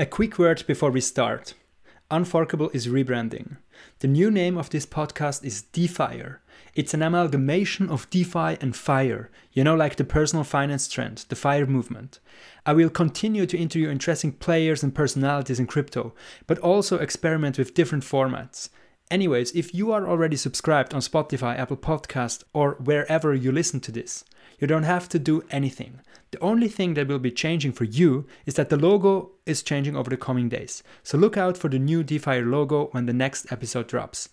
[0.00, 1.54] A quick word before we start.
[2.08, 3.56] Unforkable is rebranding.
[3.98, 6.36] The new name of this podcast is DeFire.
[6.72, 11.34] It's an amalgamation of DeFi and FIRE, you know, like the personal finance trend, the
[11.34, 12.20] FIRE movement.
[12.64, 16.14] I will continue to interview interesting players and personalities in crypto,
[16.46, 18.68] but also experiment with different formats.
[19.10, 23.90] Anyways, if you are already subscribed on Spotify, Apple Podcast, or wherever you listen to
[23.90, 24.24] this,
[24.58, 26.00] you don't have to do anything.
[26.30, 29.96] The only thing that will be changing for you is that the logo is changing
[29.96, 30.82] over the coming days.
[31.02, 34.28] So look out for the new DeFire logo when the next episode drops.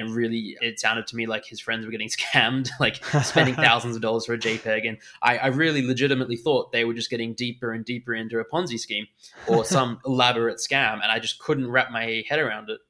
[0.00, 3.54] And it really it sounded to me like his friends were getting scammed like spending
[3.54, 4.88] thousands of dollars for a jpeg.
[4.88, 8.44] And I, I, really legitimately thought they were just getting deeper and deeper into a
[8.44, 9.06] ponzi scheme
[9.46, 12.80] or some elaborate scam and i just couldn't wrap my head around it.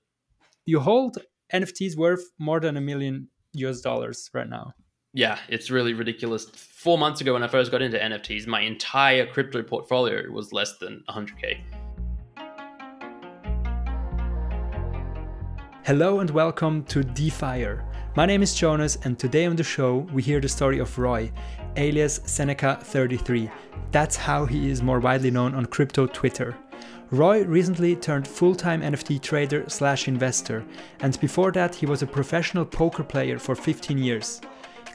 [0.66, 1.18] You hold
[1.52, 4.72] nfts worth more than a million us dollars right now.
[5.12, 6.44] Yeah it's really ridiculous.
[6.44, 10.78] Four months ago when i first got into nfts my entire crypto portfolio was less
[10.78, 11.79] than 100k
[15.90, 17.82] Hello and welcome to DeFire.
[18.14, 21.32] My name is Jonas, and today on the show we hear the story of Roy,
[21.74, 23.50] alias Zeneca33.
[23.90, 26.56] That's how he is more widely known on crypto Twitter.
[27.10, 30.64] Roy recently turned full-time NFT trader slash investor,
[31.00, 34.40] and before that he was a professional poker player for 15 years.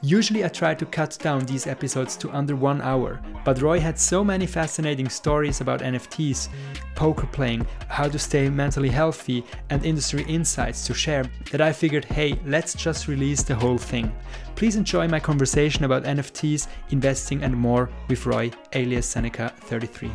[0.01, 3.97] Usually I try to cut down these episodes to under one hour, but Roy had
[3.97, 6.49] so many fascinating stories about NFTs,
[6.95, 12.05] poker playing, how to stay mentally healthy, and industry insights to share that I figured
[12.05, 14.13] hey, let's just release the whole thing.
[14.55, 20.11] Please enjoy my conversation about NFTs, investing, and more with Roy, alias Zeneca33.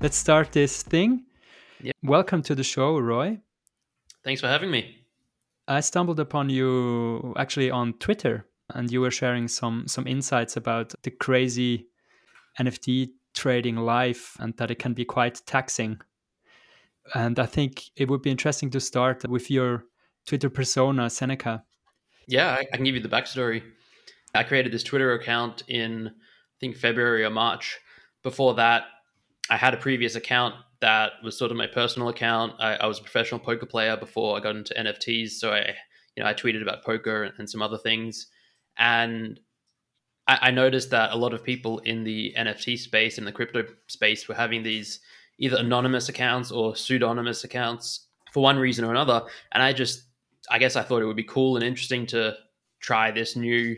[0.00, 1.24] Let's start this thing.
[2.02, 3.38] Welcome to the show, Roy.
[4.24, 4.99] Thanks for having me.
[5.70, 10.92] I stumbled upon you actually on Twitter, and you were sharing some some insights about
[11.04, 11.86] the crazy
[12.58, 16.00] NFT trading life, and that it can be quite taxing.
[17.14, 19.84] And I think it would be interesting to start with your
[20.26, 21.62] Twitter persona, Zeneca.
[22.26, 23.62] Yeah, I, can give you the backstory.
[24.34, 27.78] I created this Twitter account in I think February or March.
[28.24, 28.84] Before that,
[29.48, 32.52] I had a previous account that was sort of my personal account.
[32.58, 35.74] I, I, was a professional poker player before I got into NFTs, so I,
[36.16, 38.26] you know, I tweeted about poker and, and some other things,
[38.78, 39.38] and
[40.26, 43.64] I, I, noticed that a lot of people in the NFT space in the crypto
[43.88, 45.00] space were having these
[45.38, 50.04] either anonymous accounts or pseudonymous accounts for one reason or another, and I just,
[50.50, 52.36] I guess, I thought it would be cool and interesting to
[52.80, 53.76] try this new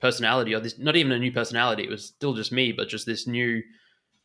[0.00, 3.04] personality or this not even a new personality it was still just me but just
[3.04, 3.60] this new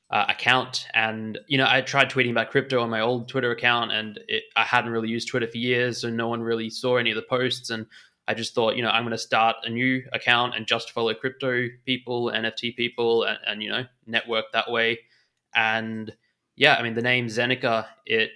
[0.09, 0.87] uh, account.
[0.93, 4.43] And you know i tried tweeting about crypto on my old twitter account and it,
[4.55, 7.23] i hadn't really used twitter for years so no one really saw any of the
[7.23, 7.69] posts.
[7.69, 7.85] And
[8.27, 11.13] i just thought you know i'm going to start a new account and just follow
[11.13, 14.99] crypto people nft people and, and you know network that way.
[15.55, 16.13] And
[16.55, 18.29] yeah i mean the name zeneca it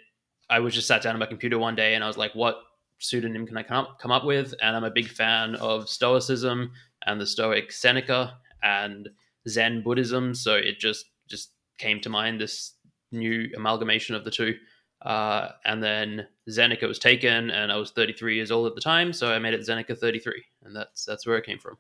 [0.50, 2.62] i was just sat down on my computer one day and i was like what
[2.98, 4.54] pseudonym can i come up, come up with?
[4.62, 6.72] And i'm a big fan of stoicism
[7.06, 9.10] and the stoic seneca and
[9.48, 10.36] zen buddhism.
[10.36, 12.74] So it just just came to mind this
[13.12, 14.56] new amalgamation of the two.
[15.02, 19.14] Uh, and then Zeneca was taken, and I was 33 years old at the time,
[19.14, 21.78] so I made it Zeneca 33, and that's that's where it came from.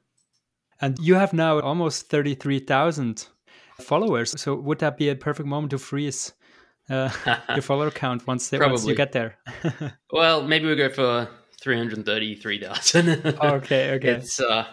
[0.81, 3.27] And you have now almost 33,000
[3.81, 4.39] followers.
[4.39, 6.31] So would that be a perfect moment to freeze
[6.89, 7.09] uh,
[7.49, 9.37] your follower count once, once you get there?
[10.11, 11.27] well, maybe we go for
[11.61, 13.09] 333,000.
[13.43, 14.09] okay, okay.
[14.09, 14.65] It's uh,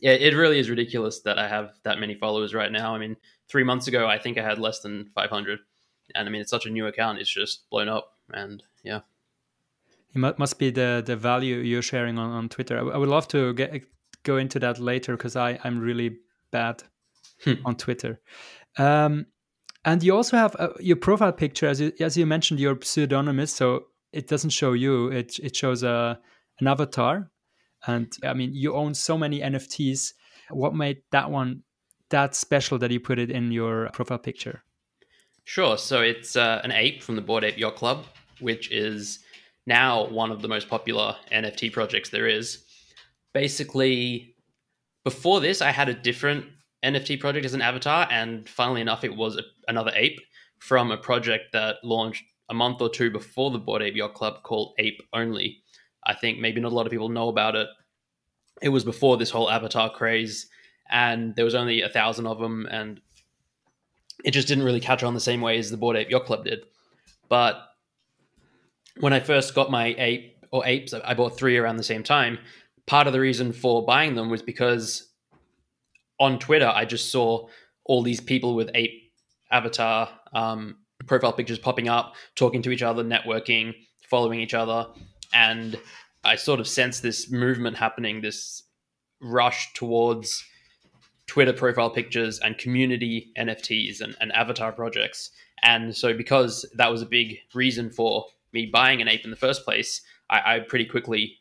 [0.00, 2.94] yeah, it really is ridiculous that I have that many followers right now.
[2.94, 3.16] I mean,
[3.50, 5.58] three months ago, I think I had less than 500.
[6.14, 8.14] And I mean, it's such a new account; it's just blown up.
[8.32, 9.00] And yeah,
[10.14, 12.78] it must be the the value you're sharing on, on Twitter.
[12.92, 13.84] I would love to get
[14.24, 16.18] go into that later because I I'm really
[16.50, 16.82] bad
[17.44, 17.54] hmm.
[17.64, 18.20] on Twitter.
[18.76, 19.26] Um,
[19.84, 23.52] and you also have uh, your profile picture, as you, as you mentioned, you're pseudonymous,
[23.52, 25.08] so it doesn't show you.
[25.08, 26.14] It it shows a uh,
[26.58, 27.30] an avatar,
[27.86, 30.12] and I mean, you own so many NFTs.
[30.50, 31.62] What made that one
[32.10, 34.62] that special that you put it in your profile picture?
[35.44, 35.76] Sure.
[35.78, 38.04] So it's uh, an ape from the Bored Ape Yacht Club,
[38.40, 39.20] which is
[39.66, 42.64] now one of the most popular NFT projects there is.
[43.32, 44.34] Basically,
[45.04, 46.46] before this, I had a different
[46.84, 50.20] NFT project as an avatar, and funnily enough, it was a, another ape
[50.58, 54.42] from a project that launched a month or two before the Bored Ape Yacht Club
[54.42, 55.62] called Ape Only.
[56.04, 57.68] I think maybe not a lot of people know about it.
[58.62, 60.48] It was before this whole avatar craze
[60.90, 63.00] and there was only a thousand of them, and
[64.24, 66.44] it just didn't really catch on the same way as the Bored Ape Yacht Club
[66.44, 66.60] did.
[67.28, 67.56] But
[68.98, 70.92] when I first got my ape or apes.
[70.92, 72.38] I bought three around the same time.
[72.86, 75.08] Part of the reason for buying them was because
[76.18, 77.48] on Twitter, I just saw
[77.84, 79.12] all these people with ape
[79.50, 80.76] avatar um,
[81.06, 83.74] profile pictures popping up, talking to each other, networking,
[84.08, 84.86] following each other.
[85.32, 85.78] And
[86.24, 88.64] I sort of sense this movement happening, this
[89.20, 90.44] rush towards
[91.30, 95.30] Twitter profile pictures and community NFTs and, and avatar projects.
[95.62, 99.36] And so, because that was a big reason for me buying an ape in the
[99.36, 101.36] first place, I, I pretty quickly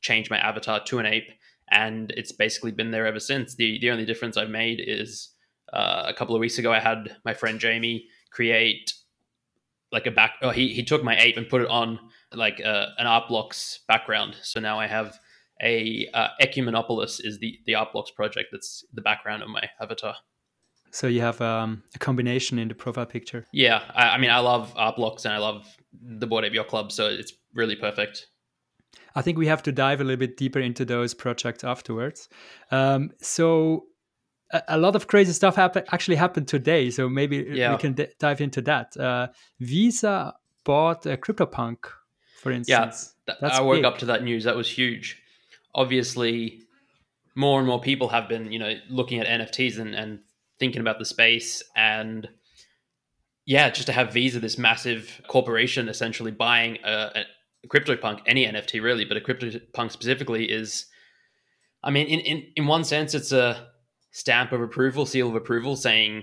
[0.00, 1.28] changed my avatar to an ape,
[1.72, 3.56] and it's basically been there ever since.
[3.56, 5.30] the The only difference I've made is
[5.72, 8.92] uh, a couple of weeks ago, I had my friend Jamie create
[9.90, 10.34] like a back.
[10.42, 11.98] Oh, he he took my ape and put it on
[12.32, 14.36] like uh, an Art Blocks background.
[14.40, 15.18] So now I have
[15.62, 20.16] a uh, Ecumenopolis is the the Art Blocks project that's the background of my avatar.
[20.90, 23.46] So you have um, a combination in the profile picture.
[23.52, 26.68] Yeah, I, I mean, I love Art Blocks and I love the Bored Ape Yacht
[26.68, 28.26] Club, so it's really perfect.
[29.14, 32.28] I think we have to dive a little bit deeper into those projects afterwards.
[32.70, 33.86] Um, so
[34.52, 36.90] a, a, lot of crazy stuff happen, actually happened today.
[36.90, 37.72] So maybe yeah.
[37.72, 38.96] we can d- dive into that.
[38.96, 39.28] Uh,
[39.60, 40.34] Visa
[40.64, 41.78] bought a CryptoPunk,
[42.40, 43.14] for instance.
[43.28, 43.84] Yeah, th- I woke big.
[43.84, 44.44] up to that news.
[44.44, 45.21] That was huge.
[45.74, 46.62] Obviously,
[47.34, 50.20] more and more people have been, you know, looking at NFTs and, and
[50.58, 52.28] thinking about the space and
[53.44, 57.24] yeah, just to have Visa, this massive corporation, essentially buying a,
[57.64, 60.86] a CryptoPunk, any NFT really, but a CryptoPunk specifically is,
[61.82, 63.68] I mean, in, in, in one sense, it's a
[64.12, 66.22] stamp of approval, seal of approval, saying,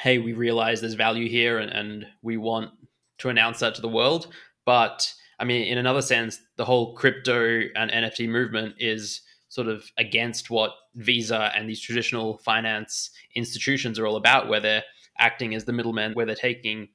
[0.00, 2.70] hey, we realize there's value here and, and we want
[3.18, 4.28] to announce that to the world.
[4.64, 5.12] But
[5.42, 10.50] I mean, in another sense, the whole crypto and NFT movement is sort of against
[10.50, 14.84] what Visa and these traditional finance institutions are all about, where they're
[15.18, 16.90] acting as the middlemen, where they're taking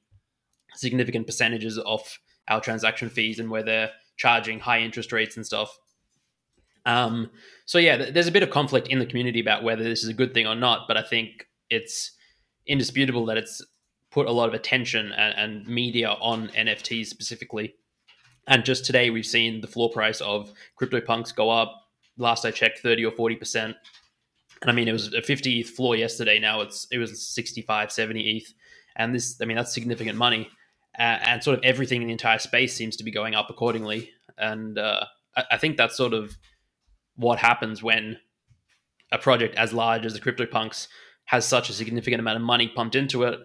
[0.72, 2.18] significant percentages off
[2.48, 5.78] our transaction fees and where they're charging high interest rates and stuff.
[6.86, 7.30] Um,
[7.66, 10.14] so yeah, there's a bit of conflict in the community about whether this is a
[10.14, 12.12] good thing or not, but I think it's
[12.66, 13.62] indisputable that it's
[14.10, 17.74] put a lot of attention and, and media on NFTs specifically.
[18.48, 21.82] And just today, we've seen the floor price of CryptoPunks go up.
[22.16, 23.74] Last I checked, 30 or 40%.
[24.62, 26.40] And I mean, it was a 50 ETH floor yesterday.
[26.40, 28.54] Now it's it was 65, 70 ETH.
[28.96, 30.48] And this, I mean, that's significant money.
[30.98, 34.10] Uh, and sort of everything in the entire space seems to be going up accordingly.
[34.38, 35.04] And uh,
[35.36, 36.36] I, I, think that's sort of
[37.14, 38.18] what happens when
[39.12, 40.88] a project as large as the CryptoPunks
[41.26, 43.38] has such a significant amount of money pumped into it.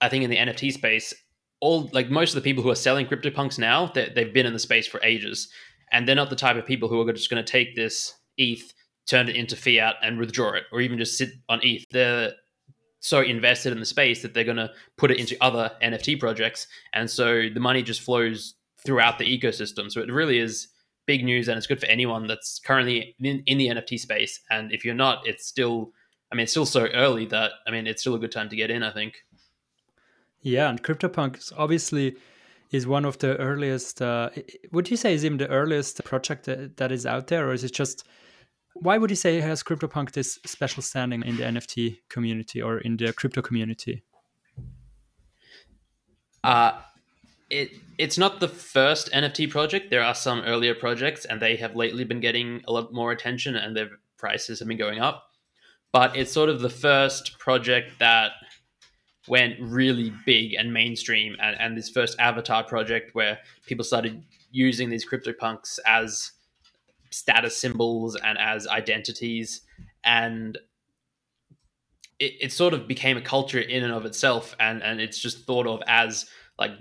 [0.00, 1.12] I think in the NFT space,
[1.60, 4.58] all like most of the people who are selling CryptoPunks now, they've been in the
[4.58, 5.48] space for ages.
[5.92, 8.72] And they're not the type of people who are just going to take this ETH
[9.06, 11.84] turn it into fiat and withdraw it, or even just sit on ETH.
[11.90, 12.32] They're
[13.00, 16.66] so invested in the space that they're going to put it into other NFT projects,
[16.92, 18.54] and so the money just flows
[18.84, 19.90] throughout the ecosystem.
[19.90, 20.68] So it really is
[21.06, 24.40] big news, and it's good for anyone that's currently in, in the NFT space.
[24.50, 25.92] And if you're not, it's still,
[26.32, 28.56] I mean, it's still so early that I mean, it's still a good time to
[28.56, 28.82] get in.
[28.82, 29.14] I think.
[30.42, 32.16] Yeah, and CryptoPunks obviously
[32.70, 34.02] is one of the earliest.
[34.02, 34.30] Uh,
[34.72, 37.64] would you say is even the earliest project that, that is out there, or is
[37.64, 38.06] it just
[38.80, 42.96] why would you say has CryptoPunk this special standing in the NFT community or in
[42.96, 44.02] the crypto community?
[46.44, 46.72] Uh,
[47.50, 49.90] it it's not the first NFT project.
[49.90, 53.56] There are some earlier projects, and they have lately been getting a lot more attention,
[53.56, 55.24] and their prices have been going up.
[55.92, 58.32] But it's sort of the first project that
[59.28, 64.88] went really big and mainstream, and, and this first avatar project where people started using
[64.90, 66.32] these CryptoPunks as
[67.10, 69.62] status symbols and as identities
[70.04, 70.58] and
[72.18, 75.46] it, it sort of became a culture in and of itself and and it's just
[75.46, 76.26] thought of as
[76.58, 76.72] like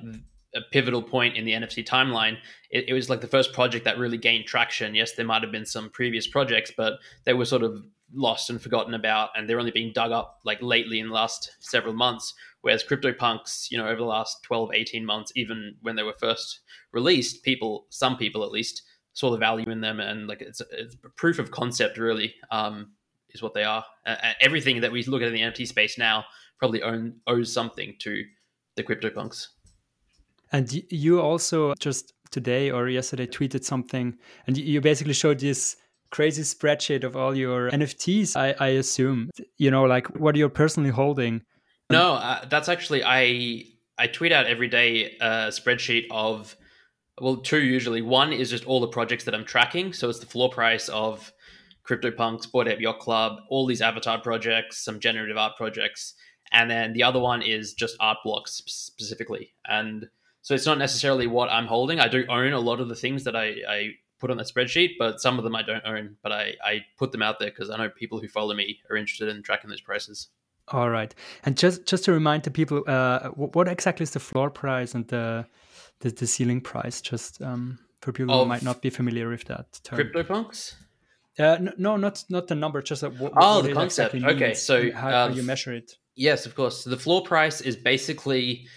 [0.56, 2.38] a pivotal point in the NFT timeline.
[2.70, 4.96] It, it, was like the first project that really gained traction.
[4.96, 6.94] Yes, there might have been some previous projects, but
[7.26, 7.84] they were sort of
[8.14, 11.52] lost and forgotten about, and they're only being dug up like lately in the last
[11.60, 12.34] several months.
[12.62, 16.62] Whereas CryptoPunks, you know, over the last 12, 18 months, even when they were first
[16.92, 18.84] released, people, some people at least,
[19.14, 22.92] saw the value in them, and like it's, it's proof of concept really um,
[23.30, 23.84] is what they are.
[24.06, 26.26] Uh, everything that we look at in the NFT space now
[26.60, 28.24] probably own, owes something to
[28.76, 29.48] the CryptoPunks.
[30.52, 35.78] And you also just today or yesterday tweeted something, and you basically showed this
[36.12, 38.36] crazy spreadsheet of all your NFTs.
[38.36, 41.42] I, I assume you know, like what you're personally holding.
[41.90, 43.64] No, uh, that's actually I
[43.98, 46.56] I tweet out every day a spreadsheet of
[47.22, 48.02] well, two usually.
[48.02, 49.94] One is just all the projects that I'm tracking.
[49.94, 51.32] So it's the floor price of
[51.88, 56.16] CryptoPunks, Bored Ape Yacht Club, all these avatar projects, some generative art projects.
[56.52, 59.54] And then the other one is just art blocks specifically.
[59.68, 60.08] And
[60.42, 62.00] So it's not necessarily what I'm holding.
[62.00, 64.92] I do own a lot of the things that I, I put on the spreadsheet,
[64.98, 66.18] but some of them I don't own.
[66.24, 68.98] But I, I put them out there because I know people who follow me are
[68.98, 70.30] interested in tracking those prices.
[70.70, 74.50] All right, and just just to remind the people, uh, what exactly is the floor
[74.50, 75.46] price and the
[76.00, 77.02] the, the ceiling price?
[77.02, 80.00] Just um, for people who might not be familiar with that term.
[80.00, 80.74] CryptoPunks.
[81.38, 84.16] Uh, no, no, not not the number, just what, oh, the concept.
[84.16, 85.98] Exactly okay, so how, how you measure it.
[86.16, 86.84] Yes, of course.
[86.84, 88.68] So the floor price is basically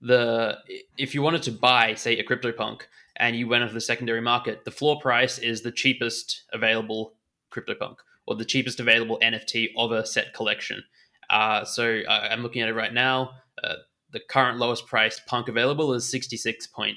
[0.00, 0.58] the
[0.96, 2.82] if you wanted to buy, say, a CryptoPunk,
[3.16, 7.14] and you went into the secondary market, the floor price is the cheapest available
[7.52, 10.84] CryptoPunk or the cheapest available NFT of a set collection.
[11.30, 13.30] Uh, so uh, I'm looking at it right now.
[13.62, 13.74] Uh,
[14.12, 16.94] the current lowest priced punk available is 66.6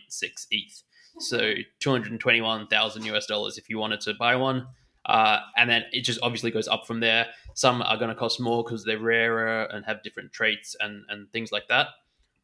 [0.52, 0.84] ETH.
[1.20, 4.68] So 221,000 US dollars if you wanted to buy one.
[5.06, 7.28] Uh, and then it just obviously goes up from there.
[7.56, 11.32] Some are going to cost more because they're rarer and have different traits and, and
[11.32, 11.88] things like that.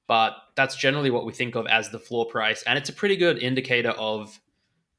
[0.08, 2.64] But that's generally what we think of as the floor price.
[2.64, 4.40] And it's a pretty good indicator of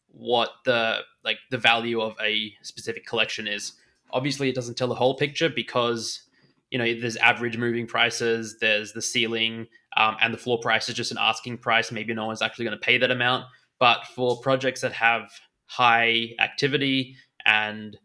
[0.08, 3.72] what the like the value of a specific collection is.
[4.10, 6.22] Obviously, it doesn't tell the whole picture because
[6.70, 10.94] you know there's average moving prices, there's the ceiling, um, and the floor price is
[10.94, 11.90] just an asking price.
[11.90, 13.46] Maybe no one's actually going to pay that amount.
[13.78, 15.30] But for projects that have
[15.66, 17.96] high activity and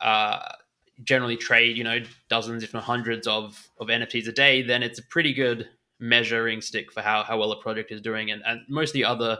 [0.00, 0.40] uh,
[1.04, 4.98] generally trade, you know, dozens, if not hundreds of, of NFTs a day, then it's
[4.98, 5.68] a pretty good
[6.00, 8.30] measuring stick for how, how well a project is doing.
[8.30, 9.38] And, and most of the other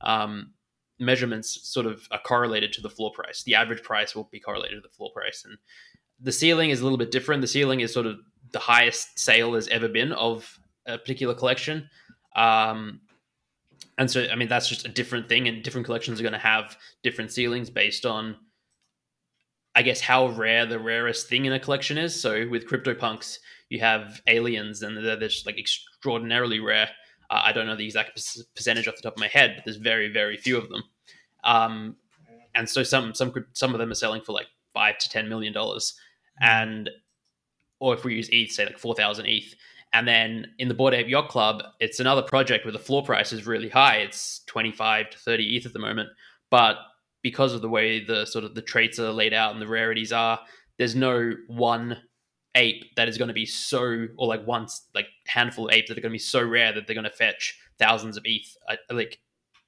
[0.00, 0.52] um,
[0.98, 3.42] measurements sort of are correlated to the floor price.
[3.42, 5.44] The average price will be correlated to the floor price.
[5.44, 5.58] And
[6.20, 7.40] the ceiling is a little bit different.
[7.40, 8.18] The ceiling is sort of
[8.52, 11.88] the highest sale has ever been of a particular collection.
[12.36, 13.00] Um,
[13.98, 16.38] and so, I mean, that's just a different thing, and different collections are going to
[16.38, 18.36] have different ceilings based on
[19.74, 22.20] I guess how rare the rarest thing in a collection is.
[22.20, 23.38] So with CryptoPunks,
[23.72, 26.90] you have aliens, and they're just like extraordinarily rare.
[27.30, 28.14] Uh, I don't know the exact
[28.54, 30.82] percentage off the top of my head, but there's very very few of them.
[31.42, 31.96] Um,
[32.54, 35.54] and so some some some of them are selling for like five to ten million
[35.54, 35.94] dollars,
[36.42, 36.90] and
[37.80, 39.54] or if we use ETH, say like four thousand ETH.
[39.94, 43.32] And then in the Bored Ape Yacht Club, it's another project where the floor price
[43.32, 43.96] is really high.
[43.96, 46.08] It's 25 to 30 ETH at the moment.
[46.48, 46.76] But
[47.20, 50.10] because of the way the sort of the traits are laid out and the rarities
[50.10, 50.40] are,
[50.78, 51.98] there's no one
[52.54, 55.98] ape that is going to be so, or like once, like handful of apes that
[55.98, 58.56] are going to be so rare that they're going to fetch thousands of ETH,
[58.90, 59.18] like,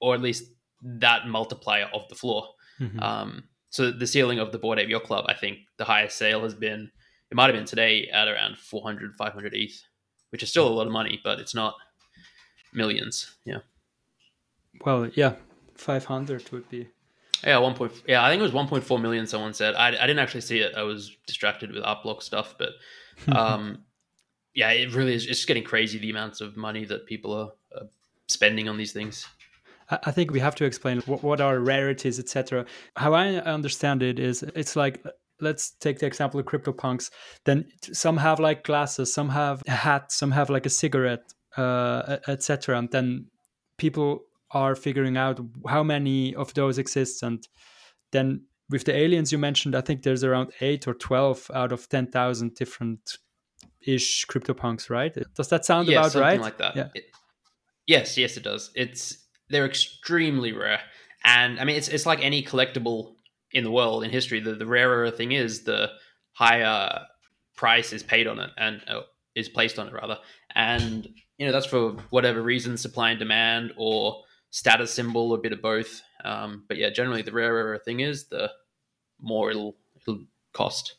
[0.00, 0.44] or at least
[0.82, 2.46] that multiplier of the floor.
[2.80, 3.00] Mm-hmm.
[3.00, 6.42] Um, so the ceiling of the Bored Ape Yacht Club, I think the highest sale
[6.42, 6.90] has been,
[7.30, 9.82] it might have been today at around 400, 500 ETH,
[10.30, 11.74] which is still a lot of money, but it's not
[12.72, 13.34] millions.
[13.44, 13.58] Yeah.
[14.84, 15.36] Well, yeah,
[15.76, 16.88] 500 would be
[17.44, 17.92] yeah, one point.
[18.06, 19.26] Yeah, I think it was one point four million.
[19.26, 19.74] Someone said.
[19.74, 20.74] I, I didn't actually see it.
[20.76, 22.70] I was distracted with Upblock stuff, but
[23.36, 23.84] um,
[24.54, 25.26] yeah, it really is.
[25.26, 27.88] It's just getting crazy the amounts of money that people are, are
[28.28, 29.26] spending on these things.
[29.90, 32.64] I think we have to explain what, what are rarities, etc.
[32.96, 35.04] How I understand it is, it's like
[35.40, 37.10] let's take the example of CryptoPunks.
[37.44, 41.24] Then some have like glasses, some have a hat, some have like a cigarette,
[41.56, 42.78] uh, etc.
[42.78, 43.26] And then
[43.76, 44.22] people
[44.54, 47.46] are figuring out how many of those exist and
[48.12, 51.88] then with the aliens you mentioned i think there's around 8 or 12 out of
[51.88, 53.18] 10,000 different
[53.86, 55.16] ish CryptoPunks, right?
[55.34, 56.40] Does that sound yeah, about something right?
[56.40, 56.76] like that.
[56.76, 56.88] Yeah.
[56.94, 57.04] It,
[57.86, 58.70] yes, yes, it does.
[58.74, 59.18] It's
[59.48, 60.80] they're extremely rare,
[61.24, 63.14] and I mean it's it's like any collectible
[63.52, 64.40] in the world in history.
[64.40, 65.90] The the rarer a thing is, the
[66.32, 67.04] higher
[67.56, 69.02] price is paid on it and uh,
[69.34, 70.18] is placed on it rather,
[70.54, 71.06] and
[71.38, 74.22] you know that's for whatever reason, supply and demand, or
[74.54, 76.00] status symbol, a bit of both.
[76.24, 78.52] Um, but yeah, generally the rarer a thing is, the
[79.20, 80.94] more it'll it'll cost.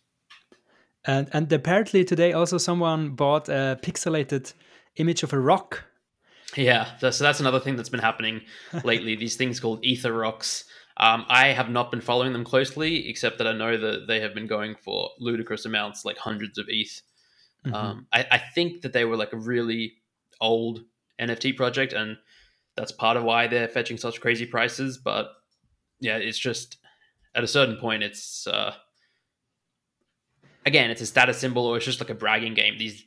[1.06, 4.54] And and apparently today also someone bought a pixelated
[4.98, 5.86] image of a rock.
[6.58, 8.42] Yeah, so that's another thing that's been happening
[8.84, 9.16] lately.
[9.16, 10.66] These things called ether rocks.
[10.98, 14.34] Um, I have not been following them closely, except that I know that they have
[14.34, 17.02] been going for ludicrous amounts, like hundreds of ETH.
[17.66, 17.74] Mm-hmm.
[17.74, 19.96] Um, I, I, think that they were like a really
[20.40, 20.86] old
[21.20, 22.18] NFT project, and
[22.76, 24.98] that's part of why they're fetching such crazy prices.
[24.98, 25.28] But
[26.00, 26.78] yeah, it's just
[27.34, 28.74] at a certain point, it's uh,
[30.66, 32.78] again, it's a status symbol, or it's just like a bragging game.
[32.78, 33.04] These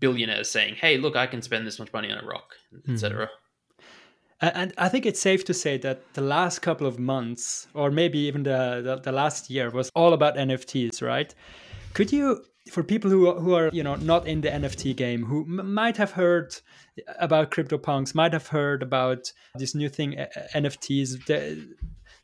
[0.00, 2.54] billionaires saying, "Hey, look, I can spend this much money on a rock,"
[2.88, 3.26] etc.
[3.26, 3.36] Mm-hmm.
[4.42, 8.18] And I think it's safe to say that the last couple of months, or maybe
[8.18, 11.32] even the, the, the last year, was all about NFTs, right?
[11.94, 15.42] Could you for people who who are you know not in the NFT game, who
[15.42, 16.54] m- might have heard
[17.18, 20.16] about CryptoPunks, might have heard about this new thing
[20.54, 21.26] NFTs.
[21.26, 21.74] The,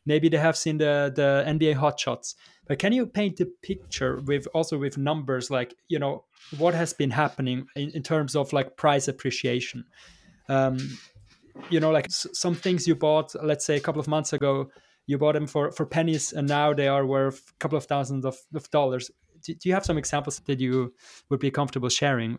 [0.07, 2.35] maybe they have seen the the NBA Top Shots.
[2.67, 6.25] But can you paint the picture with also with numbers, like you know
[6.59, 9.85] what has been happening in, in terms of like price appreciation?
[10.49, 10.79] Um,
[11.71, 14.71] you know like s- some things you bought let's say a couple of months ago
[15.07, 18.25] you bought them for for pennies and now they are worth a couple of thousands
[18.25, 19.11] of, of dollars
[19.43, 20.93] do, do you have some examples that you
[21.31, 22.39] would be comfortable sharing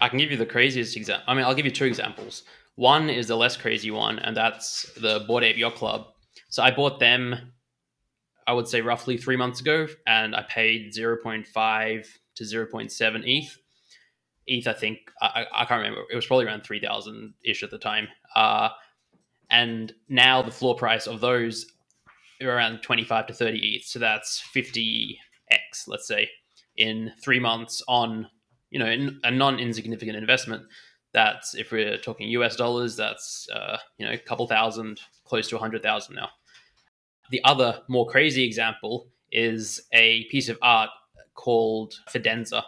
[0.00, 1.24] I can give you the craziest example.
[1.28, 2.42] I mean, I'll give you two examples.
[2.76, 6.06] One is the less crazy one, and that's the Bored Ape Yacht Club.
[6.48, 7.52] So I bought them,
[8.46, 13.58] I would say roughly three months ago, and I paid 0.5 to 0.7 ETH.
[14.46, 16.02] ETH, I think, I, I can't remember.
[16.10, 18.08] It was probably around 3,000 ish at the time.
[18.34, 18.70] Uh,
[19.50, 21.66] and now the floor price of those
[22.42, 23.84] are around 25 to 30 ETH.
[23.84, 24.40] So that's
[25.52, 26.28] 50x, let's say,
[26.76, 28.28] in three months on
[28.70, 30.62] you know a non insignificant investment.
[31.12, 35.56] That's if we're talking US dollars, that's uh, you know a couple thousand, close to
[35.56, 36.30] a hundred thousand now.
[37.30, 40.90] The other more crazy example is a piece of art
[41.34, 42.62] called Fidenza.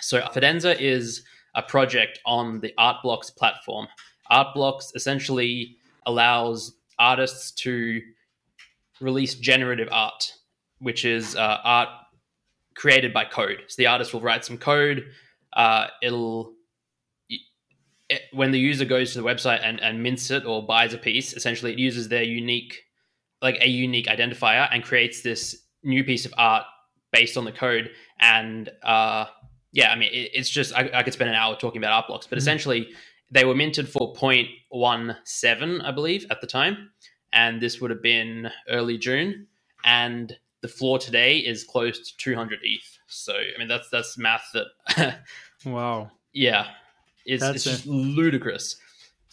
[0.00, 1.22] So Fidenza is
[1.54, 3.86] a project on the Artblocks platform.
[4.30, 5.76] Artblocks essentially
[6.06, 8.00] allows artists to
[9.00, 10.32] release generative art,
[10.78, 11.88] which is uh, art
[12.74, 13.62] created by code.
[13.68, 15.04] So the artist will write some code.
[15.52, 16.54] Uh, it'll
[18.08, 20.98] it, when the user goes to the website and, and mints it or buys a
[20.98, 22.82] piece, essentially it uses their unique,
[23.42, 26.64] like a unique identifier, and creates this new piece of art
[27.12, 27.90] based on the code.
[28.20, 29.26] And uh,
[29.72, 32.06] yeah, I mean, it, it's just I, I, could spend an hour talking about art
[32.06, 32.42] blocks, but mm-hmm.
[32.42, 32.88] essentially
[33.30, 36.90] they were minted for 0.17, I believe, at the time,
[37.32, 39.48] and this would have been early June.
[39.84, 42.98] And the floor today is close to 200 ETH.
[43.06, 45.20] So I mean that's that's math that
[45.64, 46.10] wow.
[46.32, 46.66] Yeah.
[47.24, 48.76] It's, it's just ludicrous.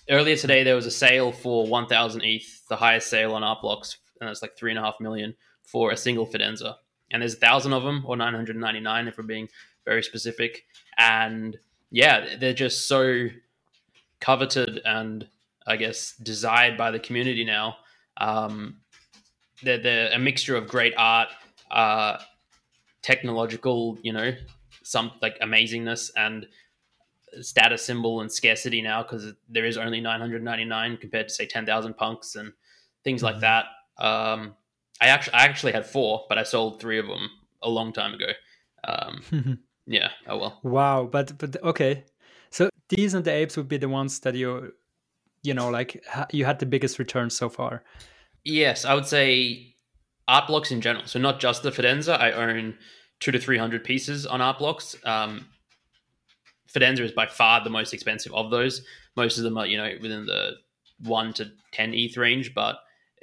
[0.09, 3.97] Earlier today there was a sale for 1000 ETH, the highest sale on Art Blocks,
[4.21, 6.75] and it's like three and a half million for a single Fidenza.
[7.11, 9.47] And there's a thousand of them, or 999 if we're being
[9.85, 10.65] very specific.
[10.97, 11.57] And
[11.89, 13.27] yeah, they're just so
[14.19, 15.27] coveted and
[15.65, 17.77] I guess desired by the community now.
[18.17, 18.81] Um,
[19.61, 21.29] they're, they're a mixture of great art,
[21.71, 22.17] uh,
[23.01, 24.33] technological, you know,
[24.83, 26.47] some like amazingness and
[27.41, 32.35] status symbol and scarcity now because there is only 999 compared to say 10,000 punks
[32.35, 32.53] and
[33.03, 33.33] things mm-hmm.
[33.33, 33.65] like that.
[33.97, 34.55] Um,
[35.01, 37.29] I actually I actually had four, but I sold three of them
[37.61, 38.27] a long time ago.
[38.87, 40.09] Um, yeah.
[40.27, 40.59] Oh well.
[40.63, 41.09] Wow.
[41.11, 42.05] But but okay.
[42.49, 44.73] So these and the apes would be the ones that you,
[45.41, 47.83] you know, like you had the biggest return so far.
[48.43, 49.75] Yes, I would say
[50.27, 51.05] art blocks in general.
[51.05, 52.19] So not just the Fidenza.
[52.19, 52.77] I own
[53.19, 54.95] two to three hundred pieces on art blocks.
[55.05, 55.47] Um,
[56.73, 58.85] Fidenza is by far the most expensive of those.
[59.15, 60.53] Most of them are, you know, within the
[60.99, 62.77] one to ten ETH range, but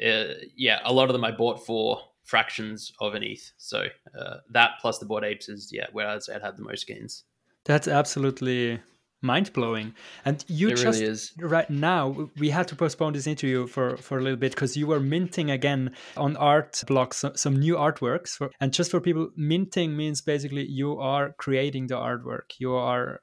[0.04, 3.52] uh, yeah, a lot of them I bought for fractions of an ETH.
[3.58, 3.86] So
[4.18, 6.86] uh, that plus the bored apes is yeah where I'd say I'd have the most
[6.86, 7.24] gains.
[7.64, 8.80] That's absolutely
[9.22, 9.94] mind blowing.
[10.24, 11.00] And you it just
[11.36, 14.76] really right now we had to postpone this interview for for a little bit because
[14.76, 18.30] you were minting again on art blocks some, some new artworks.
[18.30, 22.58] For, and just for people, minting means basically you are creating the artwork.
[22.58, 23.20] You are.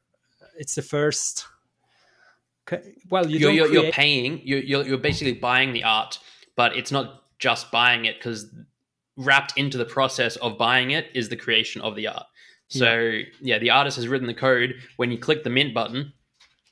[0.57, 1.45] It's the first.
[3.09, 4.41] Well, you you're, you're, you're, paying.
[4.43, 6.19] You're, you're you're basically buying the art,
[6.55, 8.47] but it's not just buying it because
[9.15, 12.25] wrapped into the process of buying it is the creation of the art.
[12.69, 13.23] So yeah.
[13.41, 14.75] yeah, the artist has written the code.
[14.97, 16.13] When you click the mint button,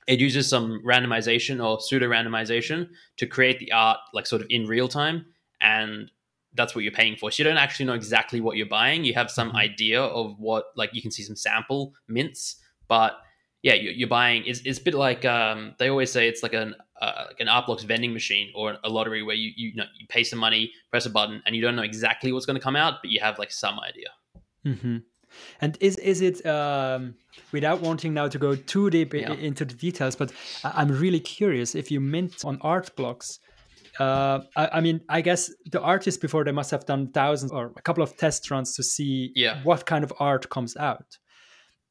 [0.08, 4.68] it uses some randomization or pseudo randomization to create the art like sort of in
[4.68, 5.26] real time
[5.62, 6.12] and
[6.54, 9.14] that's what you're paying for so you don't actually know exactly what you're buying you
[9.14, 9.58] have some mm-hmm.
[9.58, 13.18] idea of what like you can see some sample mints but
[13.62, 16.76] yeah you're, buying it's, it's a bit like um, they always say it's like an
[17.02, 20.06] uh, like an art blocks vending machine or a lottery where you you know you
[20.08, 22.76] pay some money press a button and you don't know exactly what's going to come
[22.76, 24.08] out but you have like some idea
[24.66, 24.98] mm-hmm.
[25.62, 27.16] And is is it um,
[27.52, 29.34] without wanting now to go too deep yeah.
[29.34, 30.16] into the details?
[30.16, 30.32] But
[30.64, 33.40] I'm really curious if you mint on art blocks.
[33.98, 37.72] Uh, I, I, mean, I guess the artists before they must have done thousands or
[37.78, 39.64] a couple of test runs to see yeah.
[39.64, 41.18] what kind of art comes out.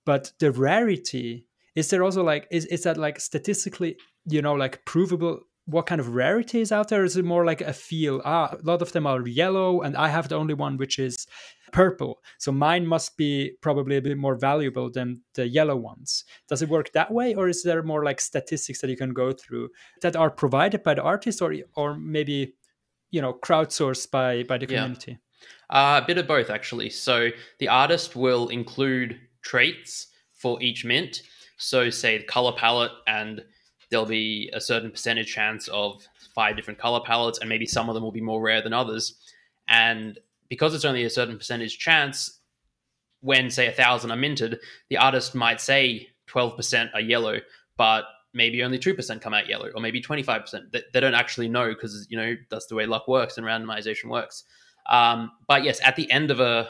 [0.05, 4.85] But the rarity is there also like is is that like statistically you know like
[4.85, 7.05] provable what kind of rarity is out there?
[7.05, 8.21] Is it more like a feel?
[8.25, 11.27] Ah, a lot of them are yellow, and I have the only one which is
[11.75, 12.23] purple.
[12.39, 16.25] So mine must be probably a bit more valuable than the yellow ones.
[16.49, 19.33] Does it work that way, or is there more like statistics that you can go
[19.33, 22.55] through that are provided by the artist, or or maybe
[23.11, 25.13] you know crowdsourced by by the community?
[25.13, 25.19] Yeah.
[25.69, 26.91] Uh, a bit of both, actually.
[26.91, 31.23] So the artist will include traits for each mint.
[31.59, 33.43] So say the color palette and
[33.91, 37.95] there'll be a certain percentage chance of five different color palettes, and maybe some of
[37.95, 39.19] them will be more rare than others.
[39.67, 42.41] And because it's only a certain percentage chance,
[43.21, 47.39] when say a thousand are minted, the artist might say 12% are yellow,
[47.77, 48.05] but
[48.35, 52.07] maybe only 2% come out yellow or maybe 25% they, they don't actually know because
[52.11, 54.45] you know that's the way luck works and randomization works.
[54.87, 56.69] Um, but yes at the end of a,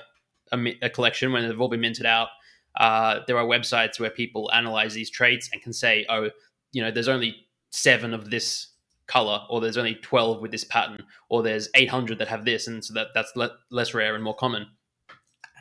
[0.53, 2.29] a, a, collection when they've all been minted out
[2.77, 6.31] uh, there are websites where people analyze these traits and can say oh
[6.73, 7.35] you know there's only
[7.71, 8.69] seven of this
[9.07, 12.85] color or there's only 12 with this pattern or there's 800 that have this and
[12.85, 14.67] so that that's le- less rare and more common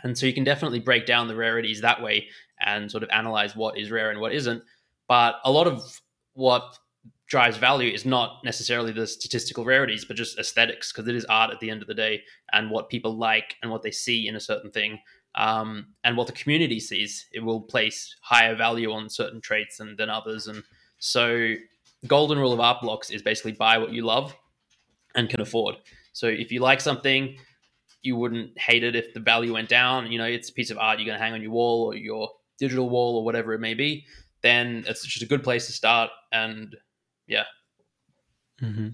[0.03, 2.27] and so you can definitely break down the rarities that way
[2.65, 4.63] and sort of analyze what is rare and what isn't
[5.07, 6.01] but a lot of
[6.33, 6.77] what
[7.27, 11.51] drives value is not necessarily the statistical rarities, but just aesthetics, because it is art
[11.51, 14.35] at the end of the day, and what people like and what they see in
[14.35, 14.99] a certain thing,
[15.35, 17.25] um, and what the community sees.
[17.31, 20.47] It will place higher value on certain traits than, than others.
[20.47, 20.63] And
[20.99, 21.55] so,
[22.07, 24.35] golden rule of art blocks is basically buy what you love
[25.15, 25.75] and can afford.
[26.13, 27.37] So, if you like something,
[28.01, 30.11] you wouldn't hate it if the value went down.
[30.11, 31.95] You know, it's a piece of art you're going to hang on your wall or
[31.95, 34.05] your digital wall or whatever it may be
[34.43, 36.11] then it's just a good place to start.
[36.31, 36.75] And
[37.27, 37.45] yeah.
[38.61, 38.89] Mm-hmm.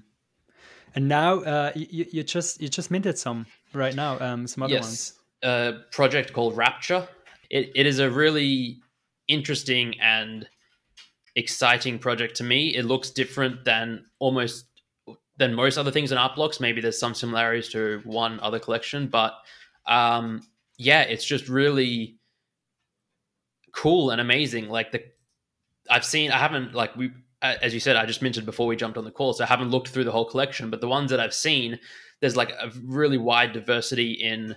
[0.96, 4.74] And now uh, you, you just you just minted some right now, um, some other
[4.74, 4.84] yes.
[4.84, 5.14] ones.
[5.44, 7.08] A project called Rapture.
[7.50, 8.80] It, it is a really
[9.28, 10.48] interesting and
[11.36, 12.76] exciting project to me.
[12.76, 14.66] It looks different than almost
[15.38, 16.60] than most other things in art blocks.
[16.60, 19.34] Maybe there's some similarities to one other collection, but
[19.88, 20.44] um,
[20.78, 22.18] yeah, it's just really
[23.72, 24.70] cool and amazing.
[24.70, 25.04] Like the
[25.90, 27.12] I've seen, I haven't like we,
[27.42, 29.70] as you said, I just mentioned before we jumped on the call, so I haven't
[29.70, 30.70] looked through the whole collection.
[30.70, 31.80] But the ones that I've seen,
[32.20, 34.56] there's like a really wide diversity in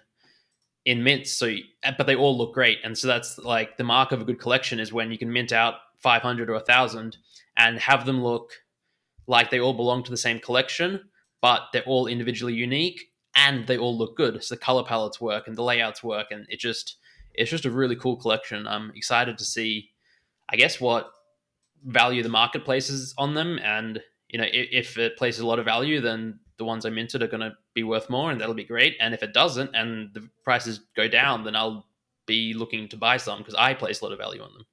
[0.84, 1.32] in mints.
[1.32, 1.54] So,
[1.96, 4.80] but they all look great, and so that's like the mark of a good collection
[4.80, 7.16] is when you can mint out 500 or a thousand
[7.56, 8.52] and have them look
[9.26, 11.00] like they all belong to the same collection,
[11.40, 14.42] but they're all individually unique and they all look good.
[14.42, 16.96] So the color palettes work and the layouts work, and it just
[17.34, 18.66] it's just a really cool collection.
[18.66, 19.90] I'm excited to see,
[20.50, 21.10] I guess, what
[21.84, 23.58] value the marketplaces on them.
[23.62, 27.22] And you know, if it places a lot of value, then the ones I minted
[27.22, 28.96] are going to be worth more, and that'll be great.
[29.00, 31.86] And if it doesn't, and the prices go down, then I'll
[32.26, 34.66] be looking to buy some because I place a lot of value on them.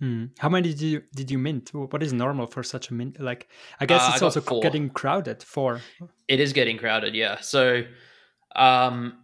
[0.00, 0.26] Hmm.
[0.38, 1.72] How many did you did you mint?
[1.72, 3.18] What is normal for such a mint?
[3.18, 3.48] Like,
[3.80, 4.60] I guess uh, it's I also four.
[4.60, 5.42] getting crowded.
[5.42, 5.80] Four.
[6.28, 7.14] It is getting crowded.
[7.14, 7.40] Yeah.
[7.40, 7.82] So,
[8.54, 9.18] um,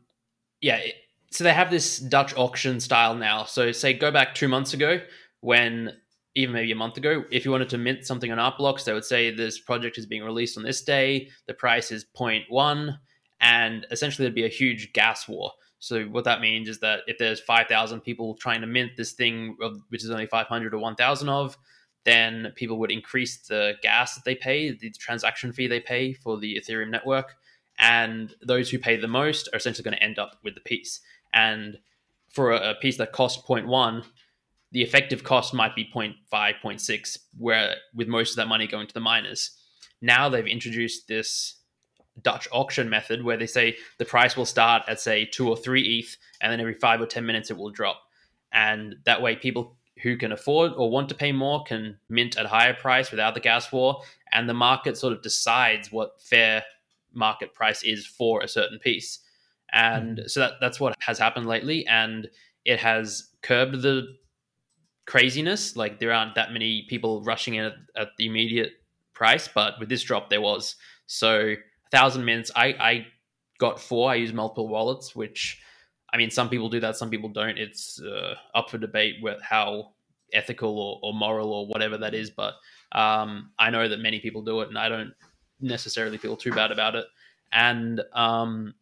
[0.60, 0.76] yeah.
[0.76, 0.94] It,
[1.30, 3.44] so they have this Dutch auction style now.
[3.44, 5.00] So say go back two months ago
[5.40, 5.92] when
[6.34, 8.92] even maybe a month ago, if you wanted to mint something on art blocks, they
[8.92, 12.96] would say this project is being released on this day, the price is 0.1,
[13.40, 15.52] and essentially there'd be a huge gas war.
[15.82, 19.56] So what that means is that if there's 5,000 people trying to mint this thing,
[19.88, 21.58] which is only 500 or 1,000 of,
[22.04, 26.38] then people would increase the gas that they pay, the transaction fee they pay for
[26.38, 27.34] the Ethereum network,
[27.80, 31.00] and those who pay the most are essentially going to end up with the piece.
[31.34, 31.78] And
[32.30, 34.04] for a, piece that costs 0.1,
[34.70, 38.94] the effective cost might be 0.5, 0.6, where with most of that money going to
[38.94, 39.50] the miners.
[40.00, 41.56] Now they've introduced this
[42.20, 45.98] Dutch auction method where they say the price will start at say two or three
[45.98, 48.02] ETH, and then every five or ten minutes it will drop.
[48.52, 52.44] And that way, people who can afford or want to pay more can mint at
[52.44, 56.64] a higher price without the gas war, and the market sort of decides what fair
[57.14, 59.20] market price is for a certain piece.
[59.72, 60.30] And mm.
[60.30, 62.28] so that, that's what has happened lately, and
[62.64, 64.16] it has curbed the
[65.06, 65.76] craziness.
[65.76, 68.72] Like there aren't that many people rushing in at, at the immediate
[69.14, 70.76] price, but with this drop there was.
[71.06, 71.54] So
[71.92, 72.52] thousand mints.
[72.56, 73.08] I I
[73.60, 74.10] got four.
[74.12, 75.62] I use multiple wallets, which
[76.14, 77.58] I mean some people do that, some people don't.
[77.58, 79.92] It's uh, up for debate with how
[80.34, 82.30] ethical or, or moral or whatever that is.
[82.30, 82.54] But
[82.92, 85.14] um, I know that many people do it, and I don't
[85.60, 87.06] necessarily feel too bad about it.
[87.52, 88.74] And um,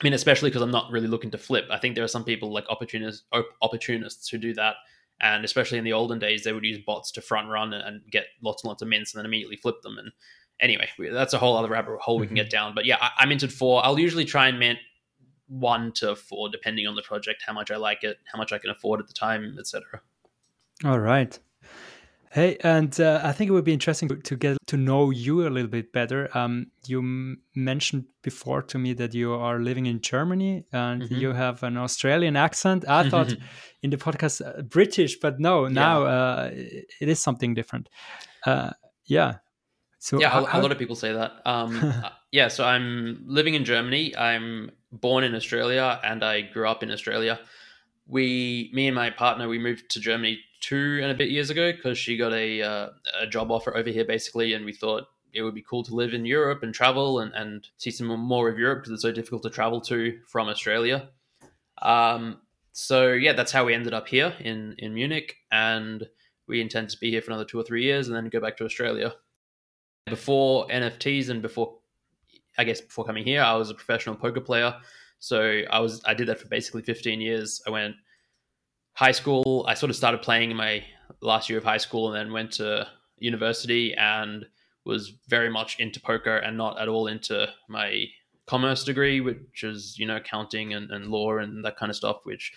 [0.00, 1.66] I mean, especially because I'm not really looking to flip.
[1.70, 3.24] I think there are some people like opportunists,
[3.62, 4.76] opportunists who do that
[5.20, 8.26] and especially in the olden days, they would use bots to front run and get
[8.42, 9.98] lots and lots of mints and then immediately flip them.
[9.98, 10.12] And
[10.60, 12.50] anyway, that's a whole other rabbit hole we can get mm-hmm.
[12.50, 12.74] down.
[12.74, 13.84] But yeah, I, I minted four.
[13.84, 14.78] I'll usually try and mint
[15.48, 18.58] one to four, depending on the project, how much I like it, how much I
[18.58, 20.00] can afford at the time, etc.
[20.84, 21.38] All right.
[22.30, 25.50] Hey, and uh, I think it would be interesting to get to know you a
[25.50, 26.28] little bit better.
[26.36, 31.14] Um, you m- mentioned before to me that you are living in Germany and mm-hmm.
[31.14, 32.86] you have an Australian accent.
[32.86, 33.34] I thought
[33.82, 36.08] in the podcast uh, British, but no, now yeah.
[36.08, 37.88] uh, it is something different.
[38.44, 38.72] Uh,
[39.06, 39.36] yeah.
[39.98, 41.32] So yeah, how, a lot of people say that.
[41.44, 44.16] Um, uh, yeah, so I'm living in Germany.
[44.16, 47.40] I'm born in Australia and I grew up in Australia.
[48.06, 51.72] We, me and my partner, we moved to Germany two and a bit years ago
[51.72, 52.88] because she got a uh,
[53.20, 56.14] a job offer over here basically, and we thought it would be cool to live
[56.14, 59.42] in Europe and travel and, and see some more of Europe because it's so difficult
[59.42, 61.08] to travel to from Australia.
[61.82, 62.40] Um,
[62.72, 66.06] so yeah, that's how we ended up here in in Munich, and
[66.46, 68.56] we intend to be here for another two or three years and then go back
[68.56, 69.14] to Australia.
[70.08, 71.78] Before NFTs and before,
[72.56, 74.74] I guess, before coming here, I was a professional poker player.
[75.18, 77.60] So I was I did that for basically 15 years.
[77.66, 77.94] I went
[78.92, 79.64] high school.
[79.68, 80.84] I sort of started playing in my
[81.20, 82.86] last year of high school and then went to
[83.18, 84.46] university and
[84.84, 88.04] was very much into poker and not at all into my
[88.46, 92.18] commerce degree, which is you know accounting and, and law and that kind of stuff.
[92.24, 92.52] Which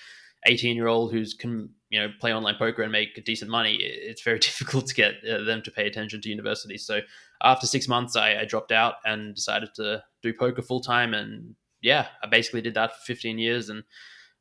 [0.45, 4.23] 18 year old who's can you know play online poker and make decent money, it's
[4.23, 6.77] very difficult to get uh, them to pay attention to university.
[6.77, 7.01] So
[7.43, 11.13] after six months, I, I dropped out and decided to do poker full time.
[11.13, 13.69] And yeah, I basically did that for 15 years.
[13.69, 13.83] And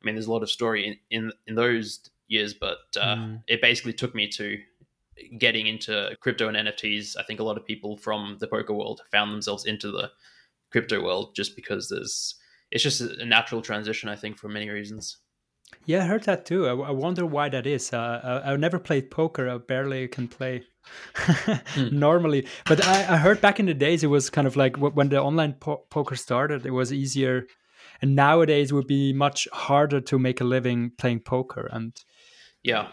[0.01, 3.43] I mean, there's a lot of story in in, in those years, but uh, mm.
[3.47, 4.57] it basically took me to
[5.37, 7.15] getting into crypto and NFTs.
[7.19, 10.09] I think a lot of people from the poker world found themselves into the
[10.71, 12.35] crypto world just because there's
[12.71, 14.07] it's just a natural transition.
[14.07, 15.17] I think for many reasons.
[15.85, 16.67] Yeah, I heard that too.
[16.67, 17.91] I, I wonder why that is.
[17.91, 19.49] Uh, I, have never played poker.
[19.49, 20.63] I barely can play
[21.15, 21.87] hmm.
[21.99, 22.47] normally.
[22.65, 25.21] But I, I, heard back in the days it was kind of like when the
[25.21, 27.47] online po- poker started, it was easier.
[28.01, 31.67] And nowadays it would be much harder to make a living playing poker.
[31.71, 31.95] And
[32.63, 32.87] yeah,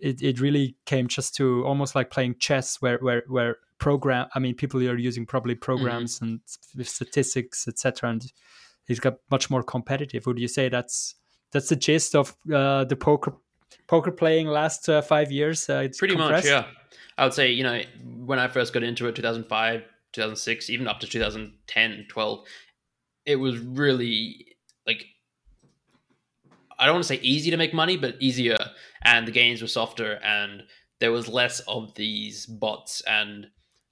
[0.00, 4.38] it, it really came just to almost like playing chess where where where program i
[4.38, 5.64] mean people are using probably mm-hmm.
[5.64, 6.78] programs mm-hmm.
[6.78, 8.32] and statistics etc and
[8.88, 11.14] it's got much more competitive would you say that's
[11.52, 13.34] that's the gist of uh, the poker
[13.86, 16.46] poker playing last uh, five years uh, pretty compressed?
[16.46, 16.64] much yeah
[17.18, 17.80] i would say you know
[18.24, 19.82] when i first got into it 2005
[20.12, 22.44] 2006 even up to 2010 12
[23.26, 25.06] it was really like
[26.80, 28.56] I don't want to say easy to make money, but easier,
[29.02, 30.62] and the games were softer, and
[30.98, 33.48] there was less of these bots and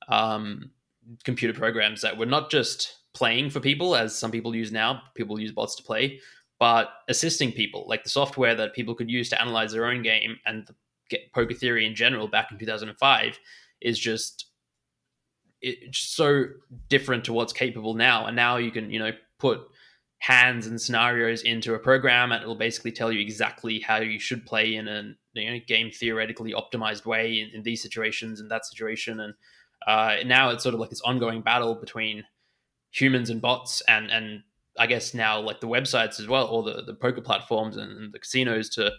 [0.09, 0.71] um,
[1.23, 5.03] computer programs that were not just playing for people, as some people use now.
[5.15, 6.19] People use bots to play,
[6.59, 10.39] but assisting people, like the software that people could use to analyze their own game
[10.45, 10.69] and
[11.09, 13.39] get poker theory in general back in 2005
[13.81, 14.47] is just
[15.61, 16.45] it's so
[16.89, 18.27] different to what's capable now.
[18.27, 19.61] And now you can, you know, put
[20.19, 24.45] hands and scenarios into a program and it'll basically tell you exactly how you should
[24.47, 28.67] play in a you know, game theoretically optimized way in, in these situations and that
[28.67, 29.35] situation and
[29.87, 32.25] uh, now it's sort of like this ongoing battle between
[32.91, 34.43] humans and bots and and
[34.79, 38.19] I guess now like the websites as well or the, the poker platforms and, the
[38.19, 38.93] casinos to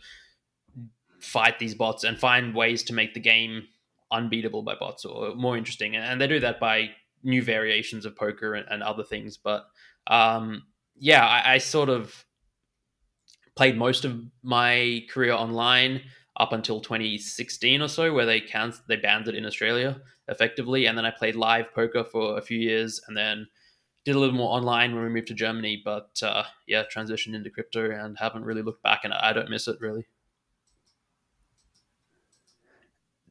[1.19, 3.63] fight these bots and find ways to make the game
[4.11, 5.95] unbeatable by bots or more interesting.
[5.95, 6.91] And they do that by
[7.23, 9.37] new variations of poker and, and other things.
[9.37, 9.65] But
[10.07, 10.63] um,
[10.97, 12.25] yeah, I, I sort of
[13.55, 16.01] played most of my career online
[16.37, 20.97] up until 2016 or so, where they can they banned it in Australia effectively, and
[20.97, 23.47] then I played live poker for a few years, and then
[24.05, 25.81] did a little more online when we moved to Germany.
[25.83, 29.67] But uh, yeah, transitioned into crypto and haven't really looked back, and I don't miss
[29.67, 30.07] it really.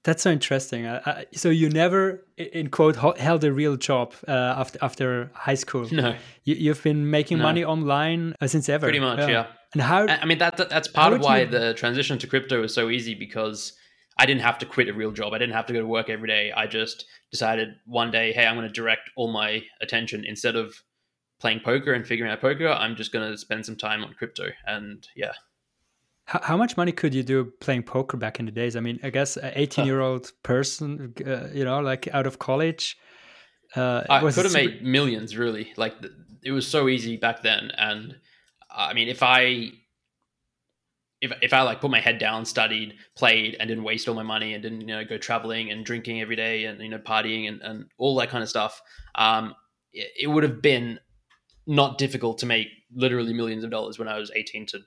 [0.04, 0.88] That's so interesting.
[1.34, 5.86] So you never, in quote, held a real job uh, after after high school.
[5.92, 7.44] No, you, have been making no.
[7.44, 8.86] money online uh, since ever.
[8.86, 9.28] Pretty much, yeah.
[9.28, 9.46] yeah.
[9.74, 10.06] And how?
[10.06, 11.46] I mean, that, that that's part of why you...
[11.46, 13.74] the transition to crypto was so easy because
[14.18, 15.32] I didn't have to quit a real job.
[15.32, 16.52] I didn't have to go to work every day.
[16.54, 20.82] I just decided one day, hey, I'm going to direct all my attention instead of
[21.40, 22.68] playing poker and figuring out poker.
[22.68, 25.32] I'm just going to spend some time on crypto, and yeah.
[26.24, 28.76] How, how much money could you do playing poker back in the days?
[28.76, 32.38] I mean, I guess an 18 year old person, uh, you know, like out of
[32.38, 32.96] college.
[33.76, 35.72] Uh, I could have made millions, really.
[35.76, 35.94] Like
[36.42, 38.16] it was so easy back then, and
[38.70, 39.70] I mean, if I
[41.20, 44.22] if if I like put my head down, studied, played, and didn't waste all my
[44.22, 47.48] money, and didn't you know go traveling and drinking every day, and you know partying
[47.48, 48.80] and, and all that kind of stuff,
[49.14, 49.54] um,
[49.92, 51.00] it, it would have been
[51.66, 54.80] not difficult to make literally millions of dollars when I was eighteen to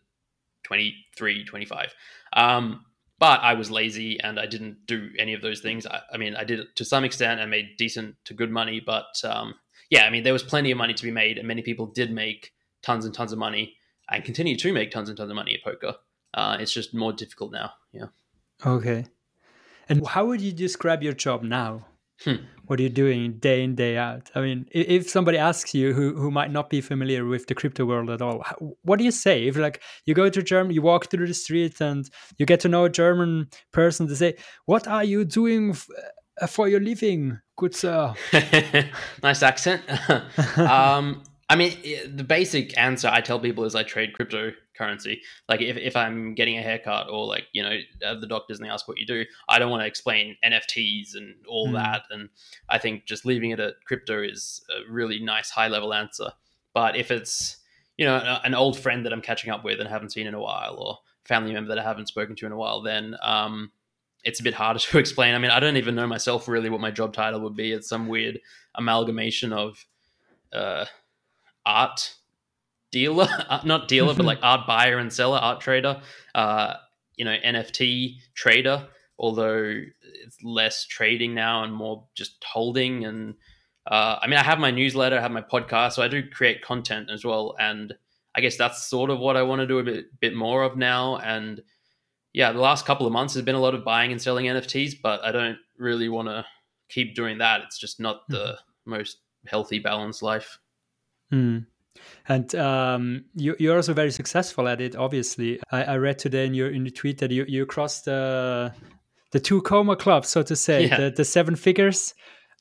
[0.64, 1.94] 23, 25.
[2.34, 2.86] Um,
[3.20, 5.86] but I was lazy and I didn't do any of those things.
[5.86, 9.14] I, I, mean, I did to some extent and made decent to good money, but
[9.24, 9.54] um,
[9.90, 12.12] yeah, I mean, there was plenty of money to be made, and many people did
[12.12, 13.76] make tons and tons of money
[14.10, 15.98] and continue to make tons and tons of money at poker.
[16.34, 17.74] Uh, it's just more difficult now.
[17.92, 18.08] Yeah.
[18.66, 19.06] Okay.
[19.90, 21.88] And how would you describe your job now?
[22.24, 22.36] Hmm.
[22.68, 24.30] What are you doing day in day out?
[24.36, 27.84] I mean, if somebody asks you who who might not be familiar with the crypto
[27.84, 28.44] world at all,
[28.84, 29.48] what do you say?
[29.48, 32.70] If like you go to Germany, you walk through the street and you get to
[32.70, 35.76] know a German person, to say, "What are you doing
[36.40, 38.14] uh, for your living, good sir?"
[39.24, 39.82] nice accent.
[40.58, 41.76] um, I mean,
[42.16, 44.14] the basic answer I tell people is I trade
[44.82, 45.20] cryptocurrency.
[45.48, 48.66] Like if, if I'm getting a haircut or like, you know, uh, the doctors and
[48.66, 51.74] they ask what you do, I don't want to explain NFTs and all mm.
[51.74, 52.04] that.
[52.10, 52.30] And
[52.70, 56.32] I think just leaving it at crypto is a really nice high level answer.
[56.74, 57.58] But if it's,
[57.98, 60.40] you know, an old friend that I'm catching up with and haven't seen in a
[60.40, 63.72] while or family member that I haven't spoken to in a while, then, um,
[64.24, 65.36] it's a bit harder to explain.
[65.36, 67.72] I mean, I don't even know myself really what my job title would be.
[67.72, 68.40] It's some weird
[68.76, 69.86] amalgamation of
[70.54, 70.86] uh,
[71.66, 72.16] art
[72.92, 73.28] dealer,
[73.66, 76.02] not dealer, but like art buyer and seller, art trader,
[76.36, 76.76] uh,
[77.16, 79.82] you know, NFT trader, although
[80.24, 83.06] it's less trading now and more just holding.
[83.06, 83.36] And
[83.90, 86.62] uh, I mean, I have my newsletter, I have my podcast, so I do create
[86.62, 87.56] content as well.
[87.60, 87.94] And
[88.36, 90.78] I guess that's sort of what I want to do a bit, bit more of
[90.78, 91.18] now.
[91.18, 91.62] And
[92.34, 94.96] yeah, the last couple of months has been a lot of buying and selling NFTs,
[95.02, 96.46] but I don't really want to
[96.90, 97.62] keep doing that.
[97.62, 98.58] It's just not the mm.
[98.86, 100.60] most healthy, balanced life.
[101.34, 101.66] Mm.
[102.28, 104.96] And um, you, you're also very successful at it.
[104.96, 108.74] Obviously, I, I, read today in your in the tweet that you you crossed the
[109.32, 110.98] the two coma club, so to say, yeah.
[110.98, 112.14] the, the seven figures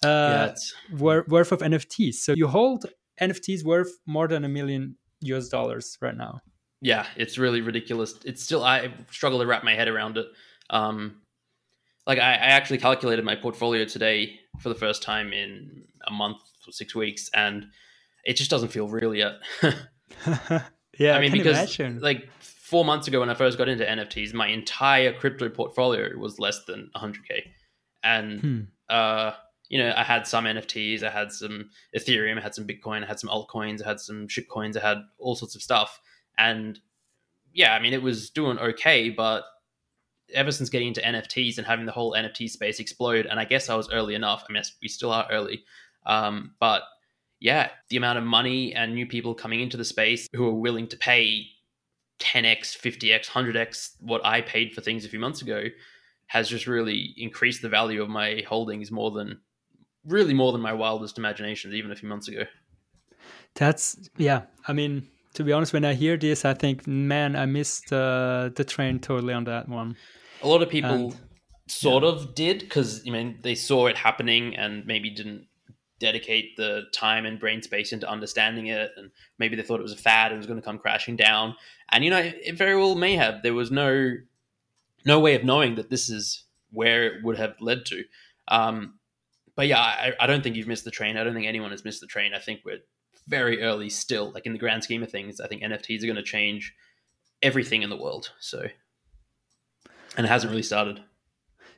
[0.05, 0.53] uh,
[0.91, 2.15] yeah, worth of NFTs.
[2.15, 2.87] So you hold
[3.21, 6.41] NFTs worth more than a million US dollars right now.
[6.81, 8.15] Yeah, it's really ridiculous.
[8.25, 10.27] It's still I struggle to wrap my head around it.
[10.71, 11.21] Um,
[12.07, 16.41] like I, I actually calculated my portfolio today for the first time in a month
[16.67, 17.67] or six weeks, and
[18.25, 19.35] it just doesn't feel real yet.
[20.99, 22.01] yeah, I mean, I because imagine.
[22.01, 26.39] like four months ago when I first got into NFTs, my entire crypto portfolio was
[26.39, 27.43] less than 100k,
[28.03, 28.61] and hmm.
[28.89, 29.33] uh,
[29.69, 33.07] you know, I had some NFTs, I had some Ethereum, I had some Bitcoin, I
[33.07, 36.01] had some altcoins, I had some shitcoins, I had all sorts of stuff,
[36.37, 36.79] and
[37.53, 39.45] yeah, I mean, it was doing okay, but
[40.35, 43.69] ever since getting into NFTs and having the whole NFT space explode, and I guess
[43.69, 44.45] I was early enough.
[44.49, 45.65] I mean, we still are early,
[46.07, 46.83] um, but
[47.41, 50.87] yeah, the amount of money and new people coming into the space who are willing
[50.89, 51.47] to pay
[52.21, 55.65] 10x, 50x, 100x what I paid for things a few months ago
[56.27, 59.41] has just really increased the value of my holdings more than
[60.07, 62.45] really more than my wildest imaginations even a few months ago.
[63.55, 67.47] That's yeah, I mean, to be honest when I hear this I think man, I
[67.47, 69.97] missed uh, the train totally on that one.
[70.43, 71.17] A lot of people and,
[71.69, 72.11] sort yeah.
[72.11, 75.47] of did cuz I mean they saw it happening and maybe didn't
[76.01, 79.93] dedicate the time and brain space into understanding it and maybe they thought it was
[79.93, 81.55] a fad and was going to come crashing down.
[81.93, 83.43] And you know it very well may have.
[83.43, 84.17] There was no
[85.05, 88.05] no way of knowing that this is where it would have led to.
[88.49, 88.95] Um,
[89.55, 91.17] but yeah I, I don't think you've missed the train.
[91.17, 92.35] I don't think anyone has missed the train.
[92.35, 92.81] I think we're
[93.29, 94.33] very early still.
[94.33, 96.75] Like in the grand scheme of things i think nfts are going to change
[97.43, 98.67] everything in the world so.
[100.17, 101.03] And it hasn't really started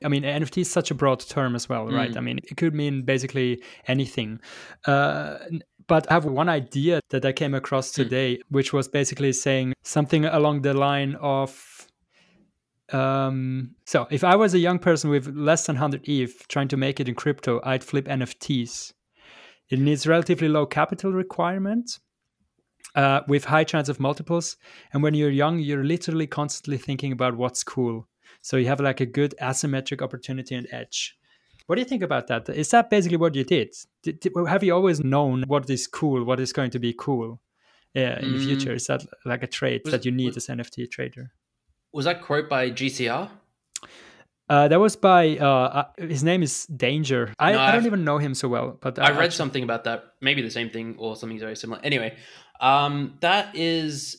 [0.04, 2.12] I mean, NFT is such a broad term as well, right?
[2.12, 2.16] Mm.
[2.16, 4.40] I mean, it could mean basically anything.
[4.86, 5.38] Uh,
[5.86, 7.94] but I have one idea that I came across mm.
[7.94, 8.40] today, mm.
[8.50, 11.82] which was basically saying something along the line of
[12.92, 16.76] um, so if I was a young person with less than 100 ETH trying to
[16.76, 18.92] make it in crypto, I'd flip NFTs.
[19.70, 22.00] It needs relatively low capital requirements
[22.94, 24.56] uh, with high chance of multiples.
[24.92, 28.06] And when you're young, you're literally constantly thinking about what's cool.
[28.42, 31.16] So you have like a good asymmetric opportunity and edge.
[31.66, 32.48] What do you think about that?
[32.48, 33.74] Is that basically what you did?
[34.02, 37.40] did, did have you always known what is cool, what is going to be cool
[37.94, 38.38] yeah, in mm.
[38.38, 38.74] the future?
[38.74, 41.30] Is that like a trait was, that you need was, as NFT trader?
[41.92, 43.30] Was that quote by GCR?
[44.48, 47.32] Uh, that was by uh, uh, his name is Danger.
[47.38, 49.30] I, no, I don't even know him so well, but I, I read actually...
[49.36, 50.14] something about that.
[50.20, 51.80] Maybe the same thing or something very similar.
[51.82, 52.16] Anyway,
[52.60, 54.18] um, that is.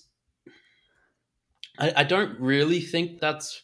[1.77, 3.61] I, I don't really think that's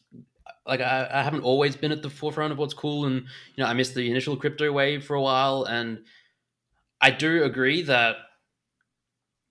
[0.70, 3.16] like I, I haven't always been at the forefront of what's cool, and
[3.56, 6.00] you know I missed the initial crypto wave for a while, and
[7.02, 8.16] I do agree that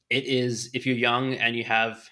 [0.08, 2.08] it is if you're young and you have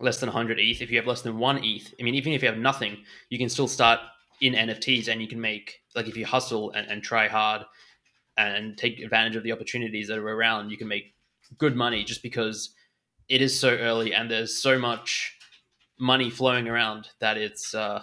[0.00, 2.42] less than 100 ETH, if you have less than one ETH, I mean, even if
[2.42, 2.96] you have nothing,
[3.30, 4.00] you can still start
[4.40, 7.62] in NFTs and you can make, like, if you hustle and, and try hard
[8.36, 11.14] and take advantage of the opportunities that are around, you can make
[11.58, 12.74] good money just because
[13.28, 15.36] it is so early and there's so much
[15.98, 18.02] money flowing around that it's uh,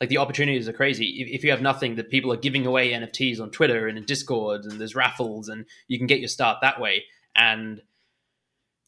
[0.00, 1.20] like the opportunities are crazy.
[1.20, 4.04] If, if, you have nothing, that people are giving away NFTs on Twitter and in
[4.04, 7.04] Discord, and there's raffles, and you can get your start that way.
[7.34, 7.82] And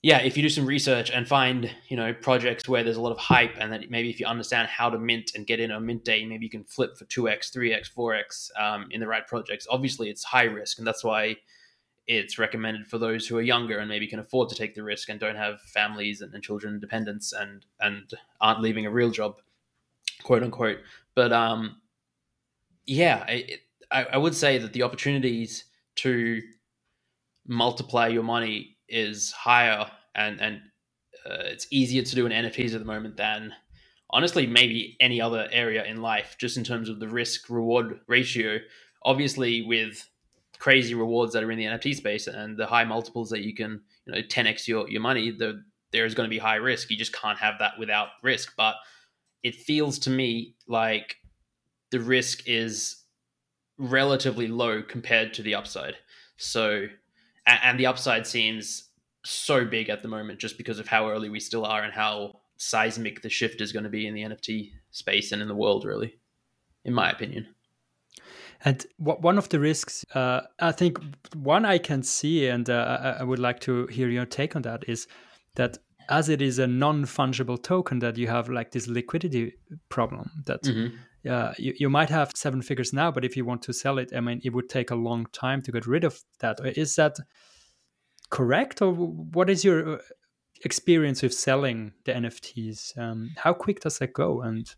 [0.03, 3.13] yeah, if you do some research and find you know projects where there's a lot
[3.13, 5.81] of hype, and then maybe if you understand how to mint and get in a
[5.81, 9.01] mint day, maybe you can flip for two x, three x, four x um, in
[9.01, 9.67] the right projects.
[9.69, 11.37] Obviously, it's high risk, and that's why
[12.07, 15.09] it's recommended for those who are younger and maybe can afford to take the risk
[15.09, 19.37] and don't have families and, and children dependents and and aren't leaving a real job
[20.23, 20.79] quote unquote.
[21.15, 21.77] But um,
[22.87, 23.25] yeah,
[23.91, 25.65] I, I would say that the opportunities
[25.97, 26.41] to
[27.47, 30.61] multiply your money is higher and and
[31.29, 33.53] uh, it's easier to do in NFTs at the moment than
[34.11, 38.59] honestly maybe any other area in life just in terms of the risk reward ratio.
[39.05, 40.09] Obviously with
[40.59, 43.81] crazy rewards that are in the NFT space and the high multiples that you can
[44.07, 46.91] you know 10x your, your money the, there is going to be high risk.
[46.91, 48.55] You just can't have that without risk.
[48.57, 48.77] But
[49.43, 51.17] it feels to me like
[51.91, 53.05] the risk is
[53.79, 55.95] relatively low compared to the upside.
[56.37, 56.87] So,
[57.47, 58.91] and the upside seems
[59.25, 62.41] so big at the moment just because of how early we still are and how
[62.57, 65.85] seismic the shift is going to be in the NFT space and in the world,
[65.85, 66.15] really,
[66.85, 67.47] in my opinion.
[68.63, 70.99] And one of the risks, uh, I think,
[71.35, 74.85] one I can see, and uh, I would like to hear your take on that,
[74.87, 75.07] is
[75.55, 75.79] that
[76.11, 79.55] as it is a non-fungible token, that you have like this liquidity
[79.89, 80.31] problem.
[80.47, 80.97] That mm-hmm.
[81.31, 84.13] uh, you, you might have seven figures now, but if you want to sell it,
[84.15, 86.61] I mean, it would take a long time to get rid of that.
[86.77, 87.17] Is that
[88.31, 89.99] correct, or what is your uh,
[90.65, 92.99] experience with selling the NFTs?
[92.99, 94.43] Um, how quick does that go?
[94.43, 94.75] And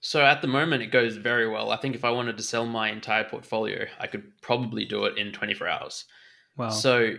[0.00, 1.70] so at the moment, it goes very well.
[1.70, 5.16] I think if I wanted to sell my entire portfolio, I could probably do it
[5.16, 6.04] in 24 hours.
[6.56, 6.70] Wow.
[6.70, 7.14] So,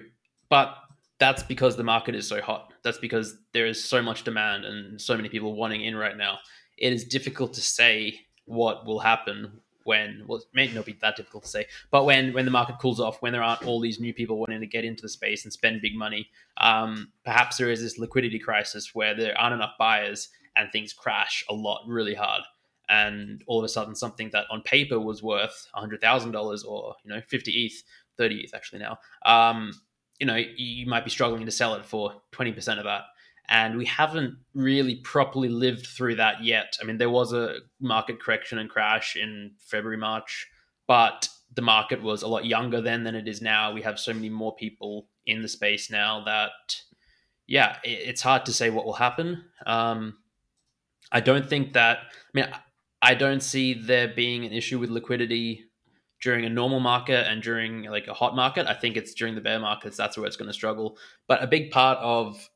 [0.49, 0.75] but
[1.17, 2.72] that's because the market is so hot.
[2.83, 6.39] That's because there is so much demand and so many people wanting in right now.
[6.77, 11.15] It is difficult to say what will happen when well it may not be that
[11.15, 13.99] difficult to say but when when the market cools off when there aren't all these
[13.99, 17.69] new people wanting to get into the space and spend big money um, perhaps there
[17.69, 22.13] is this liquidity crisis where there aren't enough buyers and things crash a lot really
[22.13, 22.43] hard
[22.89, 27.21] and all of a sudden something that on paper was worth $100000 or you know
[27.27, 27.83] 50 eth
[28.17, 29.73] 30 eth actually now um,
[30.19, 33.03] you know you might be struggling to sell it for 20% of that.
[33.49, 36.77] And we haven't really properly lived through that yet.
[36.81, 40.47] I mean there was a market correction and crash in february march
[40.87, 43.71] but the market was a lot younger then than it is now.
[43.71, 46.51] We have so many more people in the space now that
[47.47, 49.43] yeah it's hard to say what will happen.
[49.65, 50.17] Um,
[51.11, 52.47] i don't think that i mean
[53.03, 55.65] I don't see there being an issue with liquidity
[56.23, 58.65] during a normal market and during like a hot market.
[58.65, 60.97] I think it's during the bear markets that's where it's going to struggle.
[61.27, 62.49] But a big part of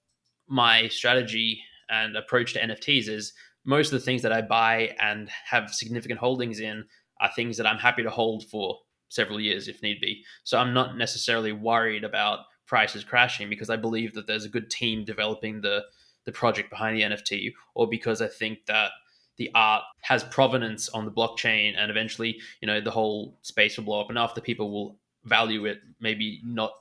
[0.47, 3.33] my strategy and approach to NFTs is
[3.65, 6.85] most of the things that I buy and have significant holdings in
[7.19, 8.77] are things that I'm happy to hold for
[9.09, 10.23] several years if need be.
[10.45, 14.69] So I'm not necessarily worried about prices crashing because I believe that there's a good
[14.69, 15.83] team developing the
[16.25, 18.91] the project behind the NFT or because I think that
[19.37, 23.85] the art has provenance on the blockchain and eventually you know the whole space will
[23.85, 26.71] blow up enough that people will value it maybe not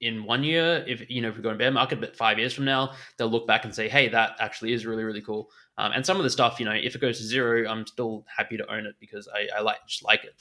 [0.00, 0.84] in one year.
[0.86, 3.30] If you know if we go in bear market but five years from now they'll
[3.30, 5.50] look back and say hey that actually is really really cool.
[5.78, 8.26] Um, and some of the stuff you know if it goes to zero i'm still
[8.36, 10.34] happy to own it because i, I like just like it.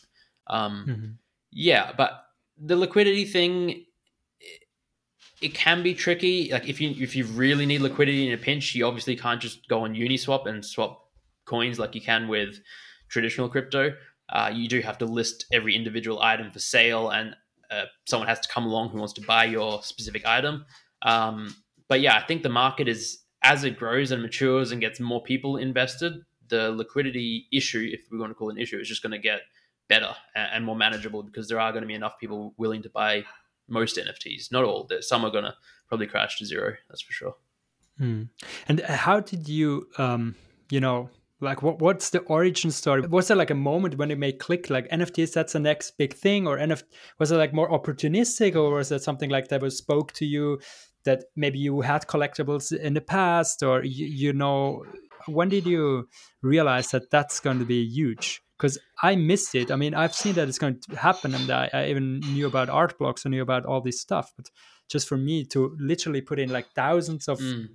[0.47, 1.11] Um, mm-hmm.
[1.51, 2.25] yeah but
[2.57, 3.85] the liquidity thing
[5.41, 6.51] it can be tricky.
[6.51, 9.67] Like if you if you really need liquidity in a pinch you obviously can't just
[9.67, 11.07] go on uniswap and swap
[11.45, 12.59] coins like you can with
[13.09, 13.93] traditional crypto.
[14.29, 17.35] Uh, you do have to list every individual item for sale, and
[17.69, 20.65] uh, someone has to come along who wants to buy your specific item.
[21.01, 21.55] Um,
[21.87, 25.21] but yeah, I think the market is as it grows and matures and gets more
[25.21, 26.13] people invested,
[26.47, 29.17] the liquidity issue, if we want to call it an issue, is just going to
[29.17, 29.41] get
[29.89, 33.25] better and more manageable because there are going to be enough people willing to buy
[33.67, 34.51] most NFTs.
[34.51, 34.87] Not all.
[35.01, 35.55] Some are going to
[35.87, 36.75] probably crash to zero.
[36.89, 37.35] That's for sure.
[37.97, 38.23] Hmm.
[38.67, 40.35] And how did you, um,
[40.69, 41.09] you know,
[41.41, 43.01] like what what's the origin story?
[43.01, 46.13] Was there like a moment when it made click like nfts that's the next big
[46.13, 46.83] thing or nft
[47.19, 50.59] was it like more opportunistic or was it something like that was spoke to you
[51.03, 54.83] that maybe you had collectibles in the past or you, you know
[55.27, 56.07] when did you
[56.41, 58.41] realize that that's going to be huge?
[58.57, 59.71] Because i missed it.
[59.71, 62.69] I mean i've seen that it's going to happen and I, I even knew about
[62.69, 64.49] art blocks i knew about all this stuff but
[64.87, 67.67] just for me to literally put in like thousands of mm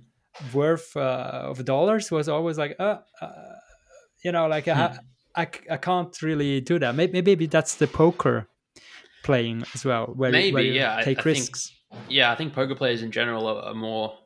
[0.53, 3.27] worth uh, of dollars was always like, uh, uh
[4.23, 4.71] you know, like hmm.
[4.71, 4.99] I,
[5.35, 6.95] I, I can't really do that.
[6.95, 8.47] Maybe, maybe that's the poker
[9.23, 11.73] playing as well, where, maybe, where yeah, take I, I risks.
[11.91, 14.17] Think, yeah, I think poker players in general are, are more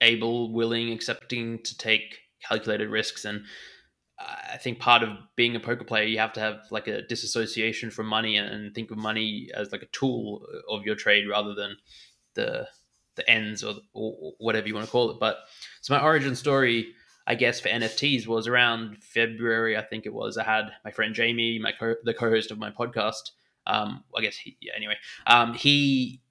[0.00, 3.42] able, willing, accepting to take calculated risks and
[4.20, 7.90] I think part of being a poker player, you have to have like a disassociation
[7.90, 11.76] from money and think of money as like a tool of your trade rather than
[12.34, 12.68] the
[13.20, 15.20] the ends or, or whatever you want to call it.
[15.20, 15.38] But
[15.80, 16.92] so my origin story,
[17.26, 19.76] I guess, for NFTs was around February.
[19.76, 20.36] I think it was.
[20.36, 23.30] I had my friend Jamie, my co- the co-host of my podcast.
[23.66, 24.96] Um, I guess he, yeah, anyway,
[25.26, 26.22] um, he,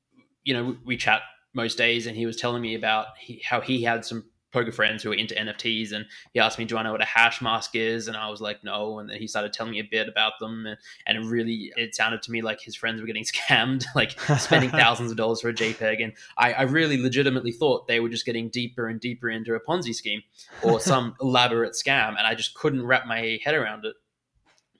[0.43, 1.21] you know, we, we, chat
[1.53, 5.03] most days, and he was telling me about he, how he had some poker friends
[5.03, 7.75] who are into NFTs, and he asked me, "Do I know what a hash mask
[7.75, 10.33] is?" And I was like, "No." And then he started telling me a bit about
[10.39, 13.85] them, and, and it really it sounded to me like his friends were getting scammed,
[13.95, 16.03] like spending thousands of dollars for a JPEG.
[16.03, 19.59] And I, I really legitimately thought they were just getting deeper and deeper into a
[19.59, 20.21] Ponzi scheme
[20.63, 23.95] or some elaborate scam, and I just couldn't wrap my head around it.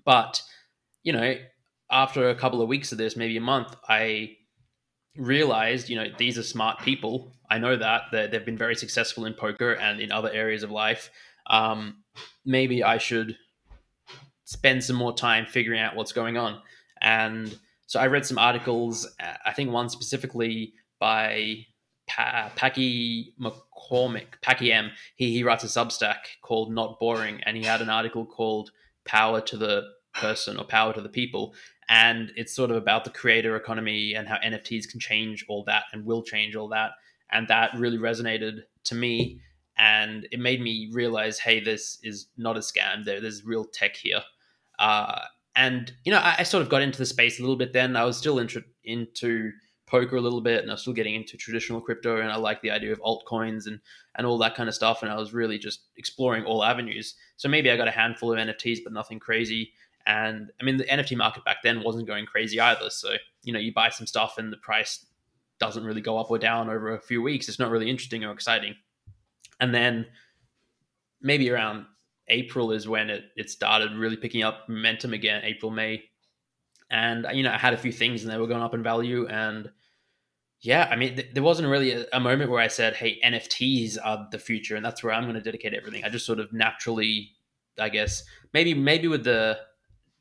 [0.03, 0.41] But
[1.03, 1.35] you know,
[1.91, 4.37] after a couple of weeks of this, maybe a month, I
[5.19, 7.31] realized, you know, these are smart people.
[7.49, 11.09] I know that they've been very successful in poker and in other areas of life.
[11.47, 12.03] Um,
[12.45, 13.37] maybe I should
[14.45, 16.61] spend some more time figuring out what's going on.
[17.01, 21.65] And so I read some articles, uh, I think one specifically by
[22.07, 24.91] pa- Packy McCormick, Packy M.
[25.15, 28.71] He, he writes a Substack called Not Boring, and he had an article called
[29.05, 31.53] Power to the Person or Power to the People.
[31.89, 35.85] And it's sort of about the creator economy and how NFTs can change all that
[35.91, 36.91] and will change all that.
[37.31, 39.41] And that really resonated to me.
[39.77, 43.05] And it made me realize, hey, this is not a scam.
[43.05, 44.21] There, there's real tech here.
[44.77, 45.21] Uh,
[45.55, 47.73] and you know, I, I, sort of got into the space a little bit.
[47.73, 49.51] Then I was still into into
[49.87, 52.21] poker a little bit, and I was still getting into traditional crypto.
[52.21, 53.79] And I like the idea of altcoins and
[54.15, 55.01] and all that kind of stuff.
[55.01, 57.15] And I was really just exploring all avenues.
[57.35, 59.73] So maybe I got a handful of NFTs, but nothing crazy.
[60.05, 62.89] And I mean, the NFT market back then wasn't going crazy either.
[62.89, 65.05] So you know, you buy some stuff and the price
[65.59, 67.49] doesn't really go up or down over a few weeks.
[67.49, 68.75] It's not really interesting or exciting.
[69.59, 70.05] And then
[71.21, 71.85] maybe around
[72.29, 76.03] April is when it, it started really picking up momentum again, April, May.
[76.89, 79.27] And, you know, I had a few things and they were going up in value.
[79.27, 79.69] And
[80.61, 83.97] yeah, I mean, th- there wasn't really a, a, moment where I said, hey, NFTs
[84.03, 86.03] are the future and that's where I'm going to dedicate everything.
[86.03, 87.31] I just sort of naturally,
[87.77, 88.23] I guess,
[88.53, 89.59] maybe, maybe with the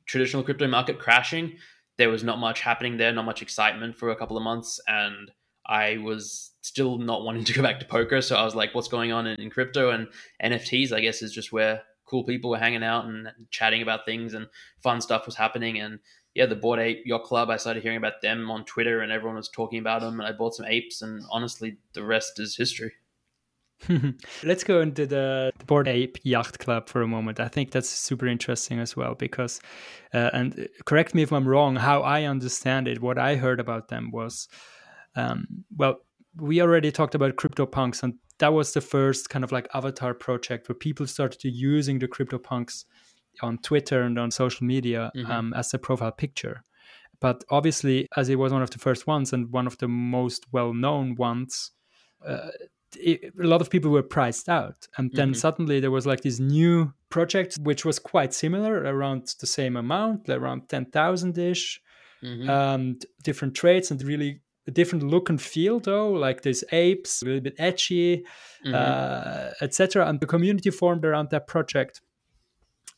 [0.08, 1.56] traditional crypto market crashing,
[1.98, 4.80] there was not much happening there, not much excitement for a couple of months.
[4.88, 5.30] And
[5.66, 8.20] I was still not wanting to go back to poker.
[8.20, 10.08] So I was like, what's going on in, in crypto and
[10.42, 14.34] NFTs, I guess, is just where cool people were hanging out and chatting about things
[14.34, 14.46] and
[14.82, 15.78] fun stuff was happening.
[15.78, 15.98] And
[16.34, 19.36] yeah, the Bored Ape Yacht Club, I started hearing about them on Twitter and everyone
[19.36, 20.20] was talking about them.
[20.20, 22.92] And I bought some apes, and honestly, the rest is history.
[24.42, 27.40] Let's go into the Bored Ape Yacht Club for a moment.
[27.40, 29.60] I think that's super interesting as well because,
[30.12, 33.88] uh, and correct me if I'm wrong, how I understand it, what I heard about
[33.88, 34.48] them was,
[35.14, 36.00] um, well,
[36.36, 40.68] we already talked about CryptoPunks and that was the first kind of like avatar project
[40.68, 42.84] where people started using the CryptoPunks
[43.42, 45.30] on Twitter and on social media mm-hmm.
[45.30, 46.62] um, as a profile picture.
[47.20, 50.46] But obviously, as it was one of the first ones and one of the most
[50.52, 51.72] well known ones,
[52.26, 52.50] uh,
[52.96, 54.88] it, a lot of people were priced out.
[54.96, 55.38] And then mm-hmm.
[55.38, 60.28] suddenly there was like this new project, which was quite similar, around the same amount,
[60.28, 61.80] around 10,000 ish,
[62.22, 62.48] mm-hmm.
[62.48, 67.24] um, different traits and really a different look and feel though like there's apes a
[67.24, 68.24] little bit edgy
[68.64, 68.74] mm-hmm.
[68.74, 72.02] uh, etc and the community formed around that project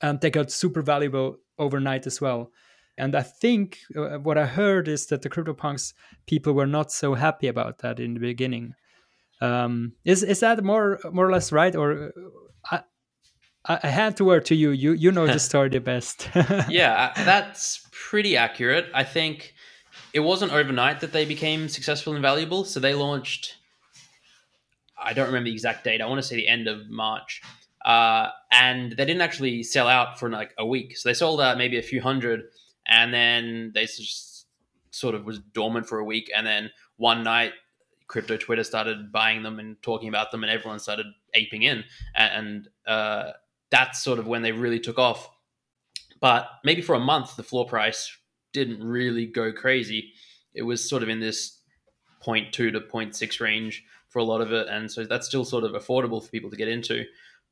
[0.03, 2.51] and they got super valuable overnight as well
[2.99, 5.95] and i think uh, what i heard is that the CryptoPunks
[6.27, 8.75] people were not so happy about that in the beginning
[9.41, 12.13] um, is is that more more or less right or
[12.71, 12.81] uh,
[13.67, 16.29] I, I hand to word to you you you know the story the best
[16.69, 19.55] yeah uh, that's pretty accurate i think
[20.13, 22.65] it wasn't overnight that they became successful and valuable.
[22.65, 23.57] So they launched,
[24.99, 26.01] I don't remember the exact date.
[26.01, 27.43] I want to say the end of March.
[27.85, 30.97] Uh, and they didn't actually sell out for like a week.
[30.97, 32.43] So they sold out maybe a few hundred,
[32.87, 34.47] and then they just
[34.91, 36.31] sort of was dormant for a week.
[36.37, 37.53] And then one night,
[38.11, 41.85] crypto Twitter started buying them and talking about them, and everyone started aping in.
[42.17, 43.31] And uh,
[43.71, 45.31] that's sort of when they really took off.
[46.21, 48.15] But maybe for a month, the floor price
[48.53, 50.13] didn't really go crazy.
[50.55, 51.61] It was sort of in this
[52.27, 54.67] 0.2 to 0.6 range for a lot of it.
[54.69, 57.05] And so that's still sort of affordable for people to get into.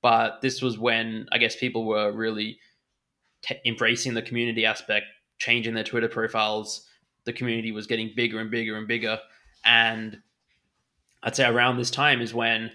[0.03, 2.59] But this was when I guess people were really
[3.43, 5.07] t- embracing the community aspect,
[5.39, 6.85] changing their Twitter profiles.
[7.27, 9.21] The community was getting bigger and bigger and bigger.
[9.65, 10.21] And
[11.29, 12.73] I'd say around this time is when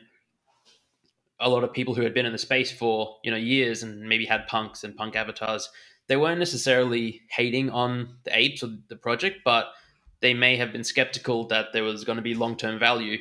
[1.40, 4.08] a lot of people who had been in the space for you know years and
[4.08, 5.70] maybe had punks and punk avatars
[6.08, 9.68] they weren't necessarily hating on the apes or the project, but
[10.22, 13.18] they may have been skeptical that there was going to be long term value.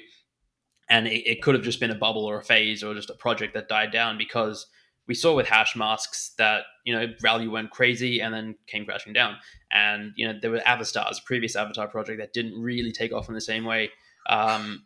[0.88, 3.14] And it, it, could have just been a bubble or a phase or just a
[3.14, 4.66] project that died down because
[5.06, 9.12] we saw with hash masks that, you know, value went crazy and then came crashing
[9.12, 9.36] down.
[9.70, 13.34] And, you know, there were avatars previous Avatar project that didn't really take off in
[13.34, 13.90] the same way.
[14.28, 14.84] Um,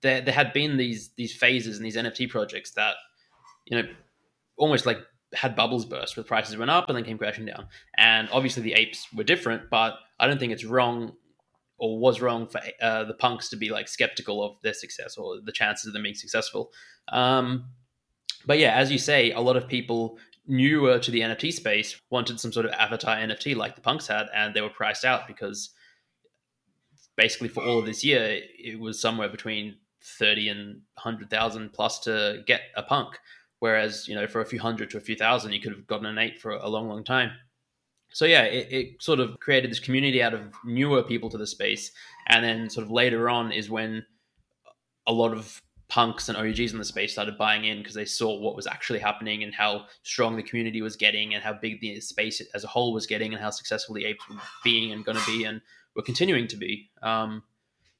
[0.00, 2.94] there, there had been these these phases and these NFT projects that,
[3.66, 3.88] you know,
[4.56, 4.98] almost like
[5.34, 7.66] had bubbles burst where prices went up and then came crashing down.
[7.96, 11.12] And obviously the apes were different, but I don't think it's wrong
[11.78, 15.40] or was wrong for uh, the punks to be like skeptical of their success or
[15.42, 16.70] the chances of them being successful.
[17.10, 17.64] Um,
[18.46, 22.40] but yeah, as you say, a lot of people newer to the NFT space wanted
[22.40, 25.70] some sort of avatar NFT like the punks had, and they were priced out because
[27.16, 32.42] basically for all of this year, it was somewhere between 30 and 100,000 plus to
[32.46, 33.18] get a punk.
[33.60, 36.06] Whereas, you know, for a few hundred to a few thousand, you could have gotten
[36.06, 37.30] an ape for a long, long time.
[38.12, 41.46] So yeah, it, it sort of created this community out of newer people to the
[41.46, 41.92] space.
[42.28, 44.04] And then sort of later on is when
[45.06, 48.38] a lot of punks and OGs in the space started buying in because they saw
[48.40, 52.00] what was actually happening and how strong the community was getting and how big the
[52.00, 55.18] space as a whole was getting and how successful the apes were being and going
[55.18, 55.60] to be and
[55.94, 56.90] were continuing to be.
[57.02, 57.42] Um,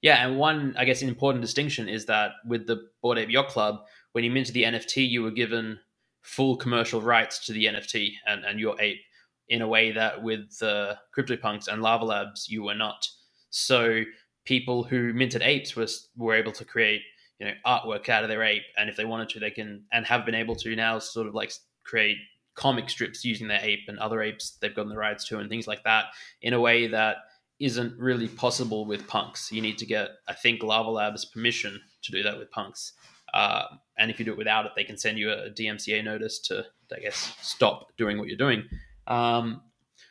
[0.03, 3.49] yeah, and one I guess an important distinction is that with the Bored Ape Yacht
[3.49, 3.81] Club,
[4.13, 5.79] when you minted the NFT, you were given
[6.23, 9.01] full commercial rights to the NFT and, and your ape
[9.49, 13.09] in a way that with the CryptoPunks and Larva Labs you were not.
[13.51, 14.03] So
[14.45, 17.03] people who minted apes was were able to create
[17.39, 20.05] you know artwork out of their ape, and if they wanted to, they can and
[20.07, 21.53] have been able to now sort of like
[21.85, 22.17] create
[22.55, 25.67] comic strips using their ape and other apes they've gotten the rights to and things
[25.67, 26.07] like that
[26.43, 27.17] in a way that
[27.65, 29.53] isn't really possible with punks.
[29.53, 32.93] You need to get, I think, Larva Labs permission to do that with punks.
[33.33, 33.65] Uh,
[33.99, 36.67] and if you do it without it, they can send you a DMCA notice to,
[36.95, 38.65] I guess, stop doing what you're doing.
[39.07, 39.63] Um,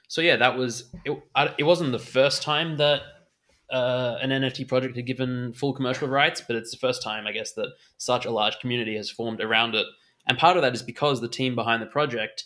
[0.07, 1.17] so yeah, that was it.
[1.57, 3.01] It wasn't the first time that
[3.69, 7.31] uh, an NFT project had given full commercial rights, but it's the first time, I
[7.31, 9.85] guess, that such a large community has formed around it.
[10.27, 12.45] And part of that is because the team behind the project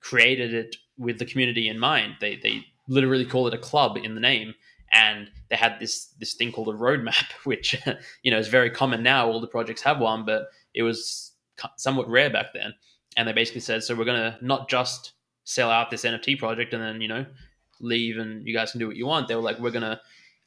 [0.00, 2.16] created it with the community in mind.
[2.20, 4.54] They they literally call it a club in the name,
[4.92, 7.76] and they had this this thing called a roadmap, which
[8.22, 9.28] you know is very common now.
[9.28, 11.32] All the projects have one, but it was
[11.76, 12.74] somewhat rare back then.
[13.16, 15.12] And they basically said, so we're going to not just
[15.44, 17.24] sell out this NFT project and then you know
[17.80, 19.28] leave and you guys can do what you want.
[19.28, 20.00] They were like, we're going to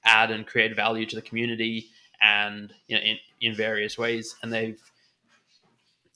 [0.03, 1.87] add and create value to the community
[2.21, 4.81] and you know in, in various ways, and they've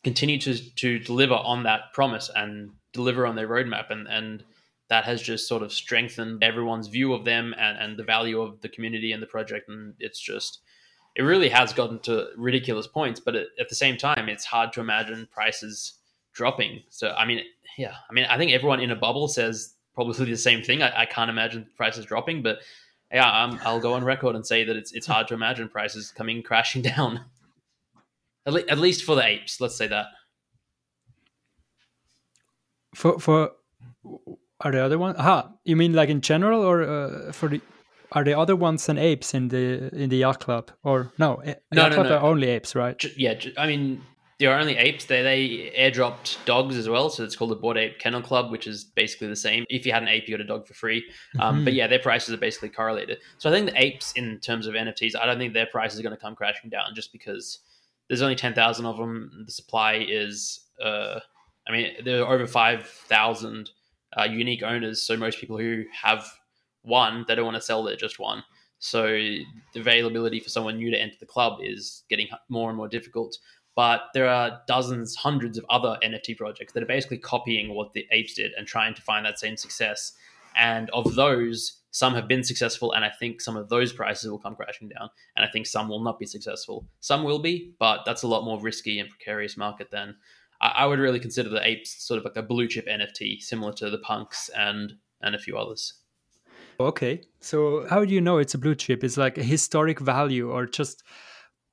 [0.03, 4.43] continued to to deliver on that promise and deliver on their roadmap and and
[4.91, 8.59] that has just sort of strengthened everyone's view of them and, and the value of
[8.59, 9.69] the community and the project.
[9.69, 10.59] And it's just,
[11.15, 13.17] it really has gotten to ridiculous points.
[13.17, 15.93] But at the same time, it's hard to imagine prices
[16.33, 16.81] dropping.
[16.89, 17.39] So, I mean,
[17.77, 20.81] yeah, I mean, I think everyone in a bubble says probably the same thing.
[20.81, 22.57] I, I can't imagine prices dropping, but
[23.13, 23.29] yeah,
[23.63, 26.43] i will go on record and say that it's it's hard to imagine prices coming
[26.49, 27.21] crashing down.
[28.45, 30.07] At, le- at least for the apes, let's say that.
[32.93, 33.51] For for
[34.61, 35.17] are the other ones?
[35.17, 37.61] Aha, you mean like in general, or uh, for the?
[38.13, 41.41] Are the other ones than apes in the in the yacht club, or no?
[41.45, 42.17] No, yacht no, club no.
[42.17, 43.01] are only apes, right?
[43.15, 44.01] Yeah, I mean
[44.41, 45.05] there are only apes.
[45.05, 48.65] They they airdropped dogs as well, so it's called the Bored Ape Kennel Club, which
[48.65, 49.65] is basically the same.
[49.69, 51.05] If you had an ape, you got a dog for free.
[51.39, 51.65] Um, mm-hmm.
[51.65, 53.19] But yeah, their prices are basically correlated.
[53.37, 56.03] So I think the apes, in terms of NFTs, I don't think their prices are
[56.03, 57.59] going to come crashing down just because
[58.07, 59.43] there's only ten thousand of them.
[59.45, 61.19] The supply is, uh,
[61.67, 63.69] I mean, there are over five thousand
[64.17, 65.01] uh, unique owners.
[65.01, 66.25] So most people who have
[66.83, 68.43] one, they don't want to sell their just one.
[68.79, 69.45] So the
[69.75, 73.37] availability for someone new to enter the club is getting more and more difficult.
[73.75, 78.05] But there are dozens, hundreds of other NFT projects that are basically copying what the
[78.11, 80.13] apes did and trying to find that same success.
[80.57, 84.39] And of those, some have been successful, and I think some of those prices will
[84.39, 85.09] come crashing down.
[85.35, 86.85] And I think some will not be successful.
[86.99, 90.15] Some will be, but that's a lot more risky and precarious market than
[90.61, 93.73] I, I would really consider the apes sort of like a blue chip NFT, similar
[93.73, 95.93] to the punks and and a few others.
[96.79, 99.03] Okay, so how do you know it's a blue chip?
[99.03, 101.03] Is like a historic value, or just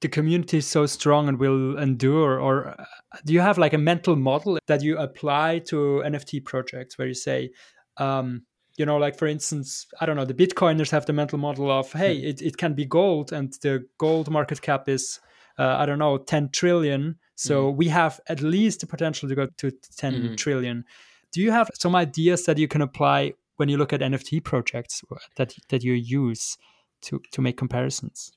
[0.00, 2.84] the community is so strong and will endure or uh,
[3.24, 7.14] do you have like a mental model that you apply to nft projects where you
[7.14, 7.50] say
[7.96, 8.42] um,
[8.76, 11.90] you know like for instance i don't know the bitcoiners have the mental model of
[11.94, 12.28] hey hmm.
[12.28, 15.18] it, it can be gold and the gold market cap is
[15.58, 17.16] uh, I don't know, 10 trillion.
[17.38, 17.78] So mm-hmm.
[17.78, 20.34] we have at least the potential to go to 10 mm-hmm.
[20.34, 20.84] trillion.
[21.30, 25.04] Do you have some ideas that you can apply when you look at NFT projects
[25.36, 26.58] that that you use
[27.02, 28.32] to to make comparisons?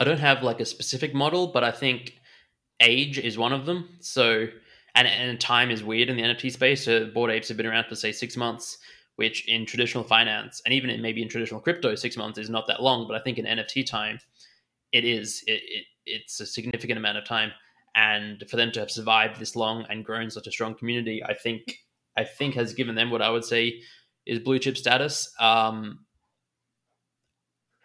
[0.00, 2.18] I don't have like a specific model, but I think
[2.80, 3.88] age is one of them.
[4.00, 4.48] So
[4.96, 6.84] and and time is weird in the NFT space.
[6.84, 8.78] So Bored Apes have been around for say six months,
[9.14, 12.66] which in traditional finance and even in maybe in traditional crypto, six months is not
[12.66, 13.06] that long.
[13.06, 14.18] But I think in NFT time,
[14.90, 15.44] it is.
[15.46, 17.52] It, it it's a significant amount of time,
[17.94, 21.34] and for them to have survived this long and grown such a strong community, I
[21.34, 21.78] think
[22.16, 23.80] I think has given them what I would say
[24.26, 25.32] is blue chip status.
[25.38, 26.00] Um,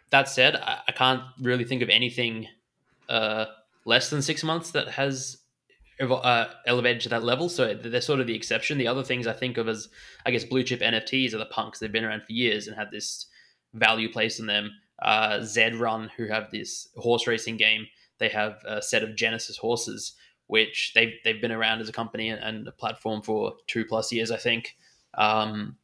[0.10, 2.47] that said, I, I, can't really think of anything
[3.10, 3.45] uh,
[3.86, 5.38] less than six months that has
[5.99, 7.49] uh, elevated to that level.
[7.49, 8.78] So they're sort of the exception.
[8.78, 9.89] The other things I think of as,
[10.26, 11.80] I guess, blue chip NFTs are the punks.
[11.80, 13.28] They've been around for years and had this
[13.74, 14.72] value placed in them.
[15.01, 17.88] Uh, Zed Run, who have this horse racing game,
[18.20, 20.14] they have a set of Genesis horses,
[20.47, 24.32] which they've they've been around as a company and a platform for two plus years,
[24.32, 24.76] I think.
[25.16, 25.78] Um,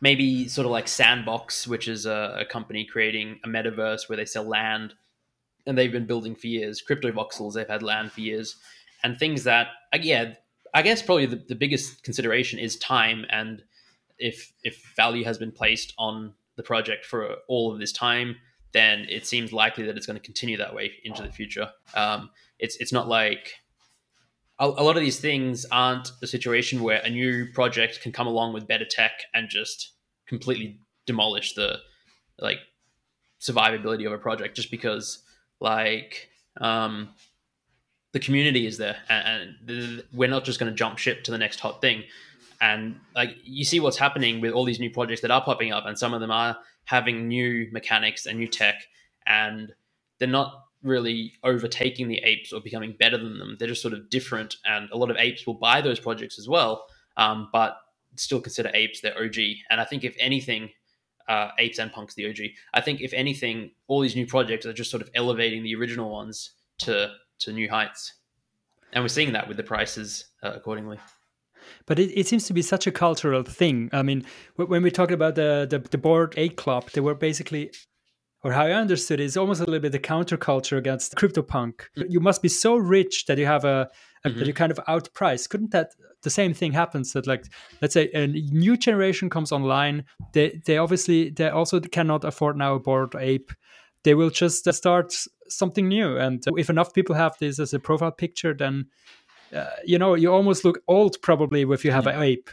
[0.00, 4.24] maybe sort of like Sandbox, which is a, a, company creating a metaverse where they
[4.24, 4.94] sell land,
[5.66, 6.82] and they've been building for years.
[6.82, 8.56] Cryptovoxels, they've had land for years,
[9.04, 10.34] and things that uh, yeah,
[10.74, 13.62] I guess probably the, the biggest consideration is time and
[14.20, 18.36] if if value has been placed on the project for all of this time
[18.72, 21.70] then it seems likely that it's going to continue that way into the future.
[21.94, 23.54] Um, it's it's not like
[24.58, 28.26] a, a lot of these things aren't a situation where a new project can come
[28.26, 29.92] along with better tech and just
[30.26, 31.78] completely demolish the
[32.38, 32.58] like
[33.40, 35.24] survivability of a project just because
[35.60, 36.28] like
[36.60, 37.08] um,
[38.12, 41.38] the community is there and, and we're not just going to jump ship to the
[41.38, 42.04] next hot thing
[42.60, 45.86] and like you see what's happening with all these new projects that are popping up
[45.86, 48.82] and some of them are having new mechanics and new tech
[49.26, 49.72] and
[50.18, 53.56] they're not really overtaking the apes or becoming better than them.
[53.58, 56.48] They're just sort of different and a lot of apes will buy those projects as
[56.48, 56.86] well
[57.16, 57.76] um, but
[58.16, 59.36] still consider apes their og
[59.70, 60.68] and i think if anything
[61.28, 62.38] uh, apes and punks the og
[62.74, 66.10] i think if anything all these new projects are just sort of elevating the original
[66.10, 66.50] ones
[66.80, 68.14] to to new heights.
[68.92, 70.98] And we're seeing that with the prices uh, accordingly
[71.86, 73.90] but it, it seems to be such a cultural thing.
[73.92, 74.24] I mean,
[74.56, 77.72] when we talk about the, the, the Bored Ape Club, they were basically,
[78.42, 81.74] or how I understood it's almost a little bit the counterculture against CryptoPunk.
[81.96, 82.02] Mm-hmm.
[82.08, 83.90] You must be so rich that you have a,
[84.24, 84.38] a mm-hmm.
[84.38, 85.48] that you kind of outprice.
[85.48, 85.90] Couldn't that
[86.22, 87.44] the same thing happens that like
[87.80, 92.74] let's say a new generation comes online they they obviously they also cannot afford now
[92.74, 93.52] a Bored Ape
[94.02, 95.14] they will just start
[95.48, 98.86] something new and if enough people have this as a profile picture then
[99.54, 102.50] uh, you know, you almost look old probably if you have an ape.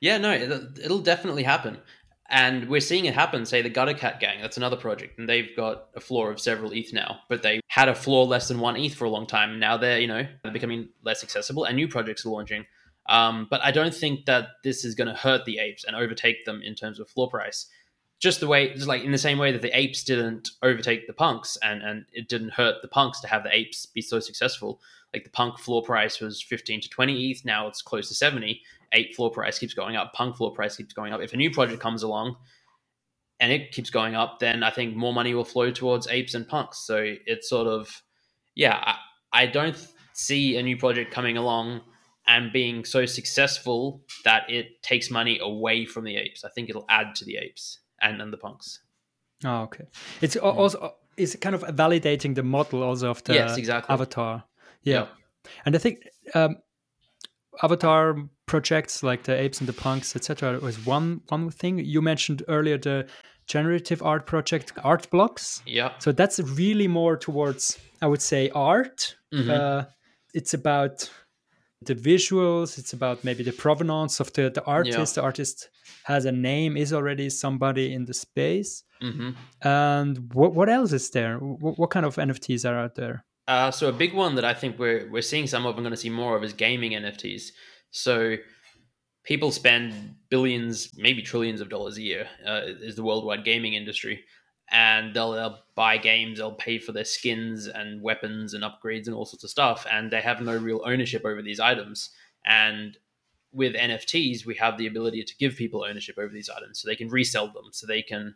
[0.00, 1.78] Yeah, no, it'll, it'll definitely happen.
[2.28, 3.44] And we're seeing it happen.
[3.44, 6.70] Say the Gutter Cat Gang, that's another project, and they've got a floor of several
[6.72, 9.58] ETH now, but they had a floor less than one ETH for a long time.
[9.58, 12.66] Now they're, you know, they're becoming less accessible, and new projects are launching.
[13.08, 16.44] Um, but I don't think that this is going to hurt the apes and overtake
[16.44, 17.66] them in terms of floor price.
[18.20, 21.12] Just the way, just like in the same way that the apes didn't overtake the
[21.12, 24.80] punks, and and it didn't hurt the punks to have the apes be so successful
[25.12, 27.44] like the punk floor price was 15 to 20 ETH.
[27.44, 28.62] Now it's close to 70.
[28.92, 30.12] Ape floor price keeps going up.
[30.12, 31.20] Punk floor price keeps going up.
[31.20, 32.36] If a new project comes along
[33.40, 36.46] and it keeps going up, then I think more money will flow towards apes and
[36.46, 36.78] punks.
[36.78, 38.02] So it's sort of,
[38.54, 38.96] yeah, I,
[39.32, 39.76] I don't
[40.12, 41.80] see a new project coming along
[42.26, 46.44] and being so successful that it takes money away from the apes.
[46.44, 48.80] I think it'll add to the apes and, and the punks.
[49.44, 49.84] Oh, okay.
[50.20, 53.92] It's also it's kind of validating the model also of the yes, exactly.
[53.92, 54.44] avatar.
[54.82, 55.06] Yeah.
[55.64, 56.56] And I think um,
[57.62, 62.42] avatar projects like the apes and the punks, etc., was one one thing you mentioned
[62.48, 62.78] earlier.
[62.78, 63.06] The
[63.46, 65.62] generative art project, art blocks.
[65.66, 65.92] Yeah.
[65.98, 69.16] So that's really more towards, I would say, art.
[69.34, 69.50] Mm-hmm.
[69.50, 69.84] Uh,
[70.34, 71.10] it's about
[71.82, 72.78] the visuals.
[72.78, 75.16] It's about maybe the provenance of the the artist.
[75.16, 75.22] Yeah.
[75.22, 75.70] The artist
[76.04, 78.84] has a name, is already somebody in the space.
[79.02, 79.30] Mm-hmm.
[79.66, 81.38] And what what else is there?
[81.38, 83.24] What, what kind of NFTs are out there?
[83.48, 85.90] Uh, so a big one that I think we're we're seeing some of and going
[85.90, 87.50] to see more of is gaming NFTs.
[87.90, 88.36] So
[89.24, 94.24] people spend billions, maybe trillions of dollars a year uh, is the worldwide gaming industry,
[94.70, 99.14] and they'll, they'll buy games, they'll pay for their skins and weapons and upgrades and
[99.14, 102.10] all sorts of stuff, and they have no real ownership over these items.
[102.44, 102.96] And
[103.52, 106.96] with NFTs, we have the ability to give people ownership over these items, so they
[106.96, 108.34] can resell them, so they can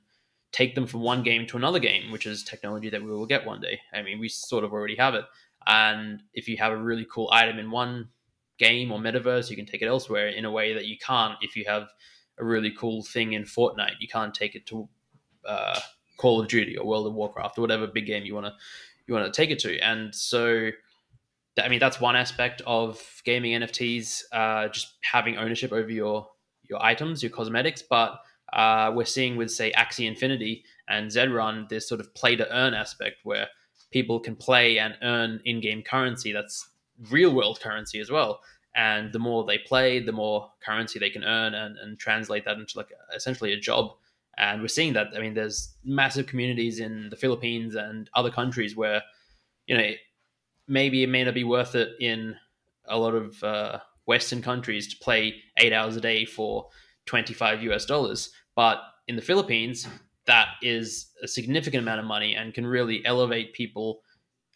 [0.50, 3.44] take them from one game to another game, which is technology that we will get
[3.44, 3.80] one day.
[3.92, 5.24] I mean, we sort of already have it.
[5.66, 8.10] And if you have a really cool item in one
[8.58, 11.56] game or metaverse, you can take it elsewhere in a way that you can't if
[11.56, 11.88] you have
[12.38, 13.96] a really cool thing in Fortnite.
[13.98, 14.88] You can't take it to
[15.44, 15.80] uh,
[16.16, 18.54] Call of Duty or World of Warcraft or whatever big game you want to
[19.06, 19.78] you want to take it to.
[19.80, 20.70] And so,
[21.62, 26.28] I mean, that's one aspect of gaming NFTs, uh, just having ownership over your
[26.62, 28.20] your items, your cosmetics, but
[28.52, 32.74] uh, we're seeing with say Axie Infinity and Zedrun this sort of play to earn
[32.74, 33.48] aspect where
[33.90, 36.68] people can play and earn in-game currency that's
[37.10, 38.40] real world currency as well.
[38.76, 42.56] And the more they play the more currency they can earn and, and translate that
[42.56, 43.94] into like essentially a job
[44.38, 48.76] and we're seeing that i mean there's massive communities in the philippines and other countries
[48.76, 49.02] where
[49.66, 49.90] you know
[50.66, 52.34] maybe it may not be worth it in
[52.88, 56.68] a lot of uh, western countries to play eight hours a day for
[57.06, 59.86] 25 us dollars but in the Philippines,
[60.26, 64.00] that is a significant amount of money and can really elevate people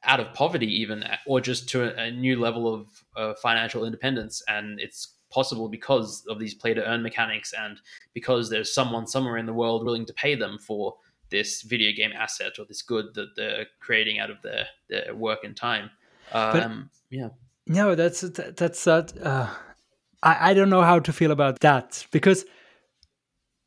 [0.05, 4.43] out of poverty, even or just to a, new level of uh, financial independence.
[4.49, 7.81] And it's possible because of these play to earn mechanics and
[8.15, 10.95] because there's someone somewhere in the world willing to pay them for
[11.31, 15.41] this video game asset or this good that they're creating out of their, their work
[15.45, 15.91] and time.
[16.33, 16.71] Um, but,
[17.11, 17.29] yeah.
[17.67, 19.13] No, that's that's that.
[19.23, 19.49] Uh,
[20.23, 22.47] I I don't know how to feel about that because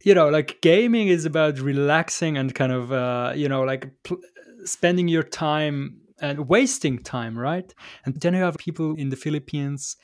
[0.04, 4.22] you know like gaming is about relaxing and kind of uh, you know like pl-
[4.66, 7.74] spending your time and wasting time right
[8.06, 9.98] and then you have people in the philippines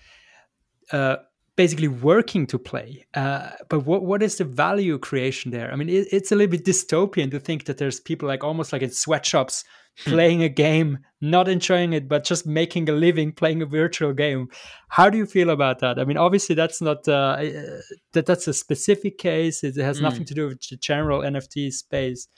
[0.91, 1.17] uh,
[1.57, 3.05] basically working to play.
[3.13, 5.69] Uh, but what what is the value creation there?
[5.73, 8.71] I mean, it, it's a little bit dystopian to think that there's people like almost
[8.71, 9.65] like in sweatshops
[10.05, 10.11] hmm.
[10.11, 14.47] playing a game, not enjoying it, but just making a living playing a virtual game.
[14.89, 15.99] How do you feel about that?
[15.99, 17.81] I mean, obviously that's not uh, uh
[18.13, 19.63] that that's a specific case.
[19.63, 20.03] It has mm.
[20.03, 22.29] nothing to do with the general NFT space.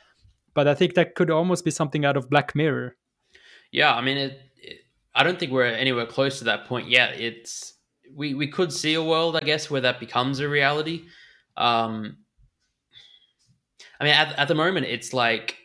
[0.55, 2.95] But I think that could almost be something out of Black Mirror.
[3.71, 4.77] Yeah, I mean, it, it
[5.13, 7.19] I don't think we're anywhere close to that point yet.
[7.19, 7.75] It's
[8.15, 11.05] we we could see a world, I guess, where that becomes a reality.
[11.57, 12.17] Um,
[13.99, 15.57] I mean, at, at the moment, it's like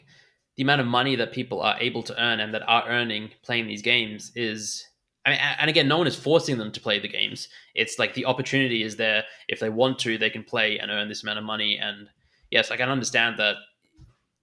[0.57, 3.67] the amount of money that people are able to earn and that are earning playing
[3.67, 4.85] these games is.
[5.27, 7.49] I mean, and again, no one is forcing them to play the games.
[7.75, 9.25] It's like the opportunity is there.
[9.49, 11.79] If they want to, they can play and earn this amount of money.
[11.79, 12.09] And
[12.51, 13.57] yes, I can understand that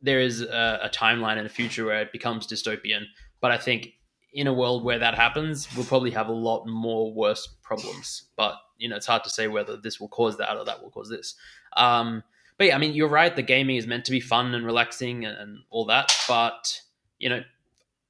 [0.01, 3.03] there is a, a timeline in the future where it becomes dystopian.
[3.41, 3.93] But I think
[4.33, 8.23] in a world where that happens, we'll probably have a lot more worse problems.
[8.37, 10.89] But you know, it's hard to say whether this will cause that or that will
[10.89, 11.35] cause this.
[11.77, 12.23] Um,
[12.57, 13.35] but yeah, I mean, you're right.
[13.35, 16.15] The gaming is meant to be fun and relaxing and, and all that.
[16.27, 16.81] But
[17.19, 17.41] you know,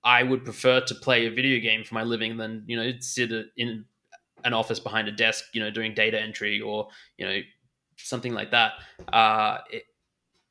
[0.04, 3.32] I would prefer to play a video game for my living than you know sit
[3.58, 3.86] in
[4.44, 7.40] an office behind a desk, you know, doing data entry or you know
[7.98, 8.74] something like that.
[9.12, 9.84] Uh, it,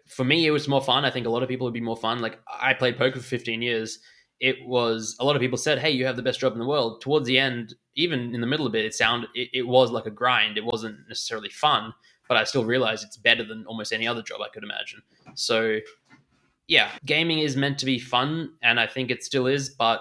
[0.06, 1.04] for me, it was more fun.
[1.04, 2.18] I think a lot of people would be more fun.
[2.18, 4.00] Like I played poker for 15 years
[4.40, 6.66] it was a lot of people said, "Hey, you have the best job in the
[6.66, 9.90] world." Towards the end, even in the middle of it, it sounded it, it, was
[9.90, 10.56] like a grind.
[10.56, 11.92] It wasn't necessarily fun,
[12.28, 15.02] but I still realized it's better than almost any other job I could imagine.
[15.34, 15.78] So,
[16.68, 19.70] yeah, gaming is meant to be fun, and I think it still is.
[19.70, 20.00] But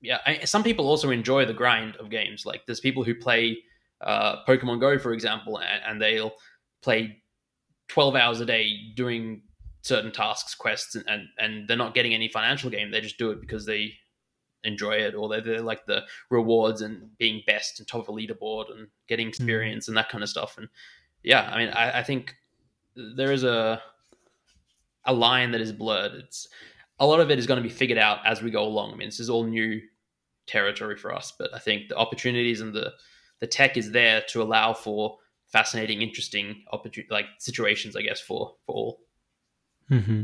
[0.00, 2.44] yeah, I, some people also enjoy the grind of games.
[2.44, 3.58] Like there's people who play
[4.00, 6.32] uh, Pokemon Go, for example, and, and they'll
[6.82, 7.22] play
[7.88, 9.42] 12 hours a day doing
[9.82, 12.90] certain tasks, quests, and, and, and they're not getting any financial gain.
[12.90, 13.94] They just do it because they
[14.64, 18.12] enjoy it or they they like the rewards and being best and top of a
[18.12, 19.30] leaderboard and getting hmm.
[19.30, 19.88] experience mm.
[19.88, 20.56] and that kind of stuff.
[20.56, 20.68] And
[21.22, 22.36] yeah, I mean, I, I think
[22.94, 23.82] there is a
[25.04, 26.12] a line that is blurred.
[26.12, 26.48] It's
[26.98, 28.92] a lot of it is going to be figured out as we go along.
[28.92, 29.80] I mean, this is all new
[30.46, 32.92] territory for us, but I think the opportunities and the
[33.40, 35.18] the tech is there to allow for
[35.48, 39.00] fascinating, interesting opportunity like situations, I guess, for for all.
[39.92, 40.22] Mm-hmm.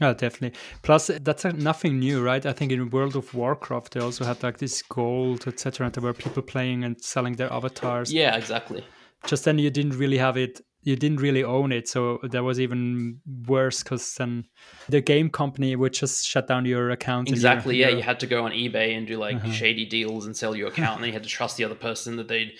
[0.00, 0.58] Oh, definitely.
[0.82, 2.44] Plus, that's nothing new, right?
[2.44, 5.86] I think in World of Warcraft, they also had like this gold, etc.
[5.86, 8.12] And there were people playing and selling their avatars.
[8.12, 8.84] Yeah, exactly.
[9.26, 10.60] Just then, you didn't really have it.
[10.84, 14.46] You didn't really own it, so that was even worse because then
[14.88, 17.28] the game company would just shut down your account.
[17.28, 17.76] Exactly.
[17.76, 17.98] Your, yeah, your...
[17.98, 19.52] you had to go on eBay and do like uh-huh.
[19.52, 22.16] shady deals and sell your account, and then you had to trust the other person
[22.16, 22.54] that they'd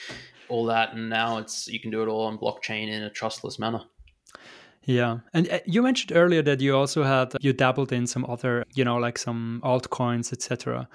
[0.49, 0.93] all that.
[0.93, 3.83] And now it's you can do it all on blockchain in a trustless manner.
[4.85, 5.19] Yeah.
[5.33, 8.85] And uh, you mentioned earlier that you also had you dabbled in some other, you
[8.85, 10.89] know, like some altcoins, etc.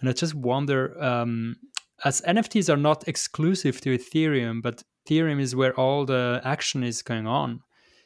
[0.00, 1.56] And I just wonder um
[2.04, 7.02] as NFTs are not exclusive to Ethereum, but Ethereum is where all the action is
[7.02, 7.60] going on.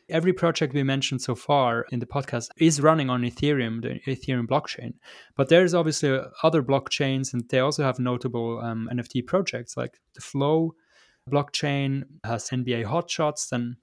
[0.09, 4.47] Every project we mentioned so far in the podcast is running on Ethereum, the Ethereum
[4.47, 4.95] blockchain.
[5.37, 10.23] But there's obviously other blockchains, and they also have notable um, NFT projects like the
[10.23, 10.75] Flow
[11.31, 13.77] blockchain has NBA Top Shots, and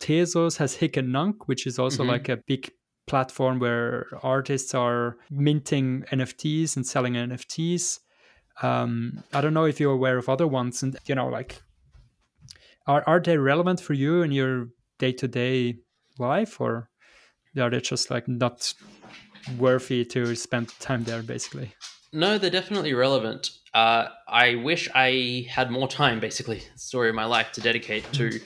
[0.00, 2.12] Tezos has Hic et Nunc, which is also mm-hmm.
[2.12, 2.70] like a big
[3.06, 7.98] platform where artists are minting NFTs and selling NFTs.
[8.62, 11.62] Um, I don't know if you're aware of other ones, and you know, like,
[12.86, 15.76] are are they relevant for you in your day to day
[16.18, 16.88] life, or
[17.58, 18.74] are they just like not
[19.58, 21.72] worthy to spend time there, basically?
[22.12, 23.50] No, they're definitely relevant.
[23.72, 28.40] Uh, I wish I had more time, basically, story of my life to dedicate to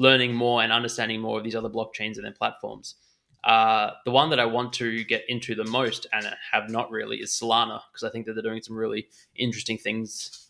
[0.00, 2.94] learning more and understanding more of these other blockchains and their platforms.
[3.44, 7.18] Uh, the one that I want to get into the most and have not really
[7.18, 10.48] is Solana because I think that they're doing some really interesting things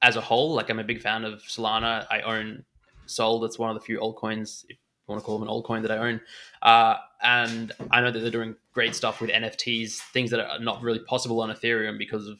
[0.00, 0.54] as a whole.
[0.54, 2.06] Like I'm a big fan of Solana.
[2.10, 2.64] I own
[3.04, 3.38] Sol.
[3.38, 4.76] That's one of the few altcoins, if you
[5.08, 6.20] want to call them an altcoin, that I own.
[6.62, 10.80] Uh, and I know that they're doing great stuff with NFTs, things that are not
[10.80, 12.38] really possible on Ethereum because of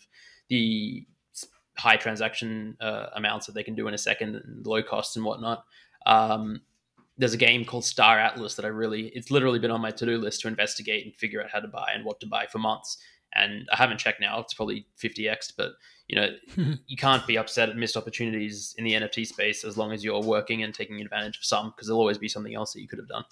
[0.49, 1.07] the
[1.77, 5.25] high transaction uh, amounts that they can do in a second and low costs and
[5.25, 5.65] whatnot.
[6.07, 6.63] Um,
[7.19, 10.07] there's a game called Star Atlas that I really, it's literally been on my to
[10.07, 12.59] do list to investigate and figure out how to buy and what to buy for
[12.59, 12.99] months.
[13.35, 15.73] And I haven't checked now, it's probably 50x, but
[16.09, 16.29] you know,
[16.87, 20.23] you can't be upset at missed opportunities in the NFT space as long as you're
[20.23, 22.99] working and taking advantage of some, because there'll always be something else that you could
[22.99, 23.25] have done.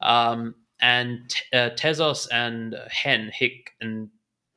[0.00, 4.10] Um, and uh, Tezos and Hen, Hick, and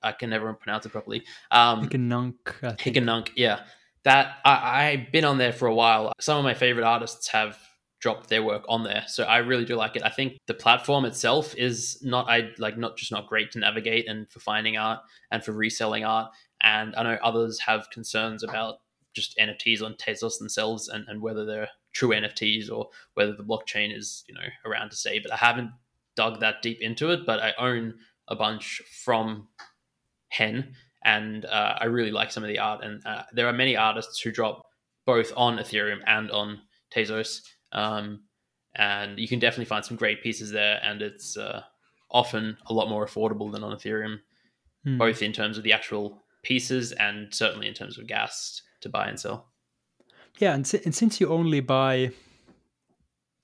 [0.03, 1.23] I can never pronounce it properly.
[1.51, 2.35] Um, Hickenunk.
[2.77, 3.61] Hickenunk, yeah
[4.03, 6.13] that I, I've been on there for a while.
[6.19, 7.57] Some of my favorite artists have
[8.01, 9.03] dropped their work on there.
[9.07, 10.03] So I really do like it.
[10.03, 14.09] I think the platform itself is not I like not just not great to navigate
[14.09, 14.99] and for finding art
[15.31, 16.31] and for reselling art.
[16.63, 18.77] And I know others have concerns about
[19.13, 23.95] just NFTs on Tezos themselves and, and whether they're true NFTs or whether the blockchain
[23.95, 25.19] is you know around to stay.
[25.19, 25.71] But I haven't
[26.15, 27.25] dug that deep into it.
[27.25, 27.93] But I own
[28.27, 29.47] a bunch from
[30.29, 30.73] Hen,
[31.03, 32.83] and uh, I really like some of the art.
[32.83, 34.63] And uh, there are many artists who drop
[35.05, 36.61] both on Ethereum and on
[36.95, 37.41] Tezos.
[37.71, 38.21] Um,
[38.75, 41.61] and you can definitely find some great pieces there, and it's uh,
[42.09, 44.17] often a lot more affordable than on Ethereum,
[44.83, 44.97] Hmm.
[44.97, 49.07] both in terms of the actual pieces and certainly in terms of gas to buy
[49.07, 49.51] and sell.
[50.39, 52.11] Yeah, and, si- and since you only buy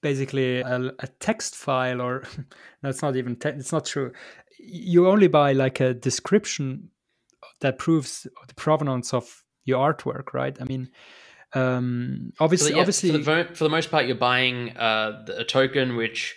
[0.02, 2.24] basically a, a text file, or
[2.84, 4.12] no, it's not even te- it's not true.
[4.60, 6.90] You only buy like a description
[7.62, 10.56] that proves the provenance of your artwork, right?
[10.60, 10.90] I mean,
[11.54, 15.44] um, So obviously, yeah, obviously, for the, for the most part, you're buying uh, a
[15.44, 16.36] token which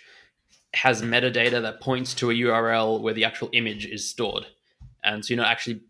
[0.73, 4.45] has metadata that points to a URL where the actual image is stored,
[5.03, 5.81] and so you're not actually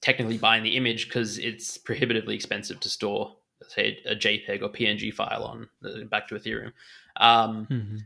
[0.00, 3.34] technically buying the image because it's prohibitively expensive to store,
[3.68, 6.72] say, a JPEG or PNG file on uh, back to Ethereum.
[7.16, 8.00] Um, Mhm.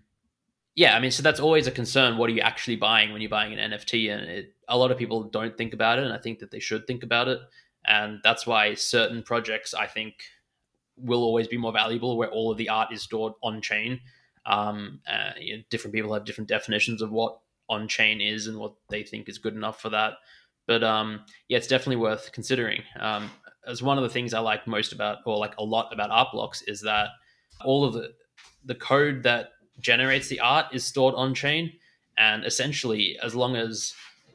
[0.77, 2.19] Yeah, I mean, so that's always a concern.
[2.19, 4.13] What are you actually buying when you're buying an NFT?
[4.13, 6.59] And it, a lot of people don't think about it, and I think that they
[6.59, 7.39] should think about it.
[7.87, 10.15] And that's why certain projects, I think,
[10.97, 14.01] will always be more valuable where all of the art is stored on chain.
[14.47, 18.59] Um, uh, you know, different people have different definitions of what on chain is and
[18.59, 20.15] what they think is good enough for that.
[20.67, 22.83] But um, yeah, it's definitely worth considering.
[22.99, 23.31] Um,
[23.67, 26.29] as one of the things I like most about, or like a lot about Art
[26.33, 27.09] Blocks, is that
[27.65, 28.13] all of the
[28.65, 29.51] the code that
[29.81, 31.73] generates the art is stored on chain,
[32.17, 33.95] and essentially, as long as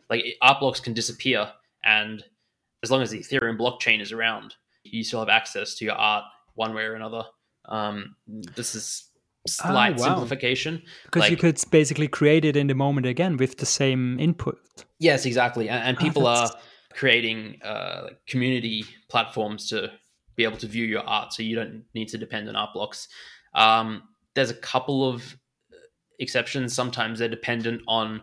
[0.10, 1.50] like Art Blocks can disappear,
[1.84, 2.24] and
[2.84, 6.26] as long as the Ethereum blockchain is around, you still have access to your art
[6.56, 7.24] one way or another.
[7.66, 9.10] Um, this is
[9.48, 10.06] slight wow.
[10.06, 10.82] simplification.
[11.06, 14.60] because you could basically create it in the moment again with the same input.
[15.00, 15.70] Yes, exactly.
[15.70, 16.50] And, and Ah, people are
[16.94, 19.92] creating uh, like community platforms to
[20.36, 23.08] be able to view your art, so you don't need to depend on Art Blocks.
[23.54, 24.04] Um,
[24.36, 25.38] there's a couple of
[26.20, 26.74] exceptions.
[26.74, 28.22] Sometimes they're dependent on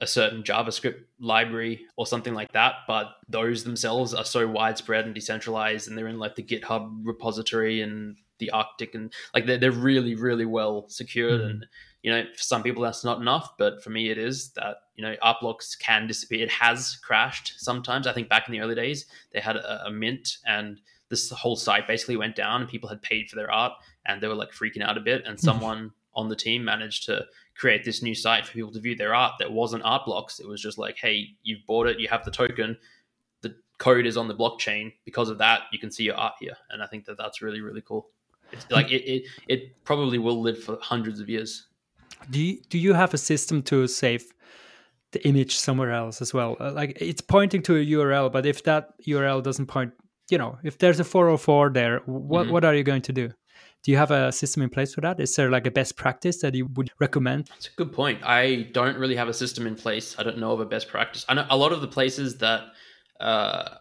[0.00, 5.14] a certain JavaScript library or something like that, but those themselves are so widespread and
[5.14, 9.70] decentralized, and they're in like the GitHub repository and the Arctic, and like they're, they're
[9.70, 11.42] really, really well secured.
[11.42, 11.50] Mhm.
[11.50, 11.66] And
[12.02, 14.52] you know, for some people that's not enough, but for me it is.
[14.52, 16.44] That you know, Art Blocks can disappear.
[16.44, 18.06] It has crashed sometimes.
[18.06, 21.56] I think back in the early days they had a, a mint, and this whole
[21.56, 23.74] site basically went down, and people had paid for their art,
[24.06, 27.24] and they were like freaking out a bit, and someone on the team managed to
[27.56, 30.40] create this new site for people to view their art that wasn't Art Blocks.
[30.40, 32.76] It was just like, hey, you've bought it, you have the token,
[33.42, 34.92] the code is on the blockchain.
[35.04, 37.60] Because of that, you can see your art here, and I think that that's really
[37.60, 38.08] really cool.
[38.52, 41.66] It's like it it, it probably will live for hundreds of years.
[42.30, 44.24] Do you, do you have a system to save
[45.12, 46.56] the image somewhere else as well?
[46.60, 49.92] Uh, Like it's pointing to a URL, but if that URL doesn't point,
[50.30, 52.50] you know, if there's a 404 there, what Mhm.
[52.50, 53.30] what are you going to do?
[53.82, 55.18] Do you have a system in place for that?
[55.20, 57.48] Is there like a best practice that you would recommend?
[57.56, 58.20] It's a good point.
[58.22, 60.16] I don't really have a system in place.
[60.18, 61.24] I don't know of a best practice.
[61.28, 62.64] I know a lot of the places that
[63.20, 63.76] uh,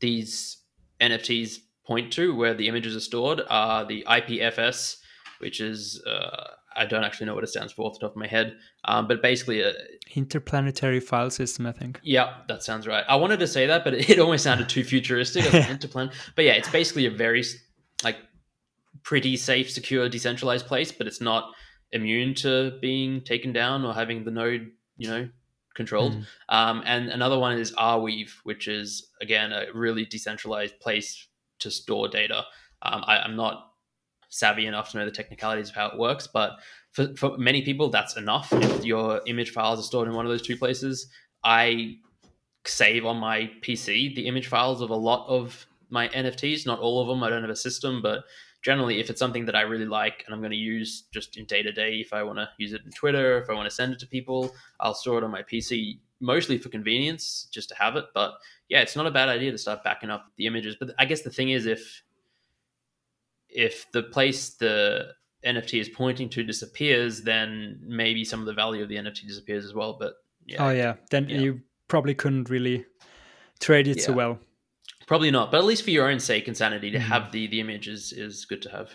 [0.00, 0.58] these
[1.00, 4.96] NFTs point to, where the images are stored, are the IPFS,
[5.38, 8.16] which is uh, I don't actually know what it stands for off the top of
[8.16, 9.72] my head, um, but basically, uh,
[10.14, 12.00] Interplanetary file system, I think.
[12.02, 13.04] yeah, that sounds right.
[13.08, 15.44] I wanted to say that, but it, it almost sounded too futuristic.
[15.52, 17.44] Like, Interplan, but yeah, it's basically a very
[18.02, 18.16] like
[19.02, 21.52] pretty safe, secure, decentralized place, but it's not
[21.92, 25.28] immune to being taken down or having the node, you know,
[25.74, 26.12] controlled.
[26.12, 26.26] Mhm.
[26.48, 31.28] Um, and another one is Arweave, which is again a really decentralized place
[31.60, 32.44] to store data.
[32.82, 33.70] Um, I, I'm not
[34.28, 36.58] savvy enough to know the technicalities of how it works, but
[36.92, 38.52] for, for many people, that's enough.
[38.52, 41.08] If your image files are stored in one of those two places,
[41.44, 41.98] I
[42.66, 46.66] save on my PC the image files of a lot of my NFTs.
[46.66, 47.22] Not all of them.
[47.22, 48.24] I don't have a system, but
[48.64, 51.44] generally, if it's something that I really like and I'm going to use just in
[51.44, 53.74] day to day, if I want to use it in Twitter, if I want to
[53.74, 57.74] send it to people, I'll store it on my PC mostly for convenience, just to
[57.74, 58.06] have it.
[58.14, 58.32] But
[58.68, 60.76] yeah, it's not a bad idea to start backing up the images.
[60.80, 62.02] But I guess the thing is, if
[63.50, 65.12] if the place the
[65.46, 69.64] NFT is pointing to disappears, then maybe some of the value of the NFT disappears
[69.64, 69.96] as well.
[70.00, 70.14] But
[70.46, 71.38] yeah, Oh yeah, then Yeah.
[71.40, 72.86] you probably couldn't really
[73.60, 74.38] trade it so well.
[75.06, 75.50] Probably not.
[75.50, 77.02] But at least for your own sake and sanity, to Mhm.
[77.02, 78.90] have the the image is is good to have.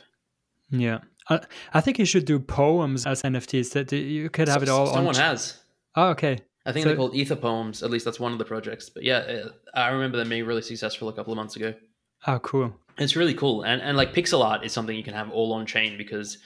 [0.71, 0.99] Yeah,
[1.29, 1.39] I,
[1.73, 3.71] I think you should do poems as NFTs.
[3.73, 4.93] That you could have it all on.
[4.93, 5.57] Someone has.
[5.95, 6.39] Oh, okay.
[6.65, 7.81] I think So- they're called Ether Poems.
[7.81, 8.89] At least that's one of the projects.
[8.89, 11.73] But yeah, I remember them being really successful a couple of months ago.
[12.27, 12.75] Oh, cool.
[12.97, 15.65] It's really cool, and and like pixel art is something you can have all on
[15.65, 16.37] chain because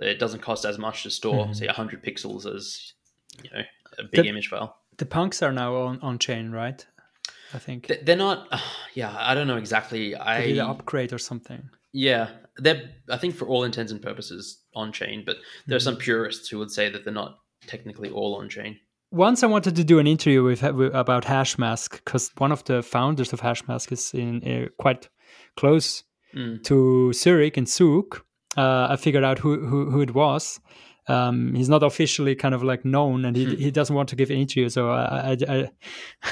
[0.00, 1.56] it doesn't cost as much to store, Mhm.
[1.56, 2.92] say, hundred pixels as
[3.42, 3.62] you know
[3.98, 4.78] a big The- image file.
[4.98, 6.86] The punks are now on on chain, right?
[7.54, 7.90] I think.
[8.04, 8.48] They're not.
[8.94, 10.14] yeah, I don't know exactly.
[10.14, 11.68] I did upgrade or something.
[11.92, 12.28] yeah,
[12.58, 15.36] they're I think for all intents and purposes on chain, but
[15.66, 15.84] there are Mm-hmm.
[15.84, 18.78] some purists who would say that they're not technically all on chain.
[19.12, 22.82] Once I wanted to do an interview with, with about Hashmask because one of the
[22.82, 25.08] founders of Hashmask is in uh, quite
[25.56, 26.02] close
[26.34, 26.62] Mm.
[26.64, 28.20] to Zurich and Zug.
[28.58, 30.60] Uh, I figured out who who, who it was.
[31.08, 33.56] Um, he's not officially kind of like known, and he, Hmm.
[33.56, 34.68] he doesn't want to give an interview.
[34.68, 35.68] So I, I,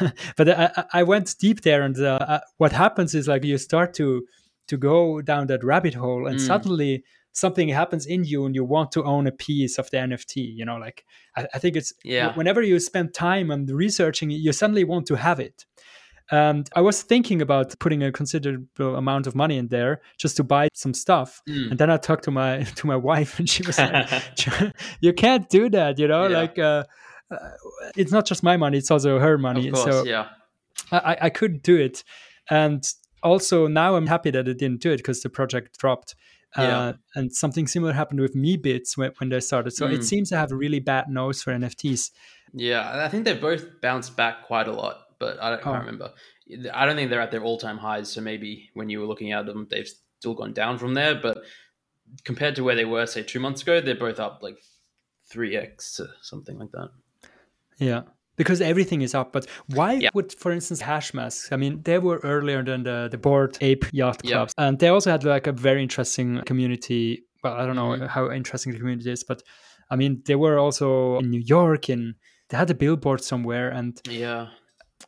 [0.00, 3.58] I but I, I- went deep there, and uh, uh, what happens is like you
[3.58, 4.22] start to
[4.66, 6.46] to go down that rabbit hole, and Mm.
[6.46, 10.36] suddenly something happens in you, and you want to own a piece of the NFT.
[10.56, 11.04] You know, like
[11.36, 12.34] I, I think it's Yeah.
[12.34, 15.66] whenever you spend time on researching, you suddenly want to have it.
[16.30, 20.44] And I was thinking about putting a considerable amount of money in there just to
[20.44, 21.42] buy some stuff.
[21.48, 21.70] Mm.
[21.72, 24.08] And then I talked to my to my wife, and she was like,
[25.00, 26.26] "You can't do that, you know.
[26.26, 26.38] Yeah.
[26.38, 26.84] Like, uh,
[27.30, 27.36] uh,
[27.96, 29.68] it's not just my money; it's also her money.
[29.68, 30.28] Of course, so yeah.
[30.90, 32.04] I, I- I couldn't do it.
[32.50, 32.82] And
[33.22, 36.14] also now I'm happy that I didn't do it because the project dropped.
[36.56, 36.78] Yeah.
[36.78, 39.72] Uh, and something similar happened with Meebits when, when they started.
[39.72, 39.94] So Mm.
[39.94, 42.12] it seems to have a really bad nose for NFTs.
[42.52, 45.62] Yeah, I think they've both bounced back quite a lot, but I don't, Oh.
[45.64, 46.12] can't remember.
[46.72, 48.10] I don't think they're at their all-time highs.
[48.12, 49.88] So maybe when you were looking at them, they've
[50.18, 51.14] still gone down from there.
[51.14, 51.38] But
[52.24, 54.58] compared to where they were, say two months ago, they're both up like
[55.26, 56.90] three x or something like that.
[57.78, 58.02] Yeah.
[58.36, 59.32] Because everything is up.
[59.32, 60.10] But why Yeah.
[60.14, 61.52] would, for instance, Hashmasks?
[61.52, 64.46] I mean, they were earlier than the, the Bored Ape Yacht Yeah.
[64.58, 67.24] And they also had like a very interesting community.
[67.42, 68.08] Well, I don't know Mhm.
[68.08, 69.42] how interesting the community is, but
[69.90, 72.14] I mean, they were also in New York and
[72.48, 73.70] they had a billboard somewhere.
[73.70, 74.48] And Yeah,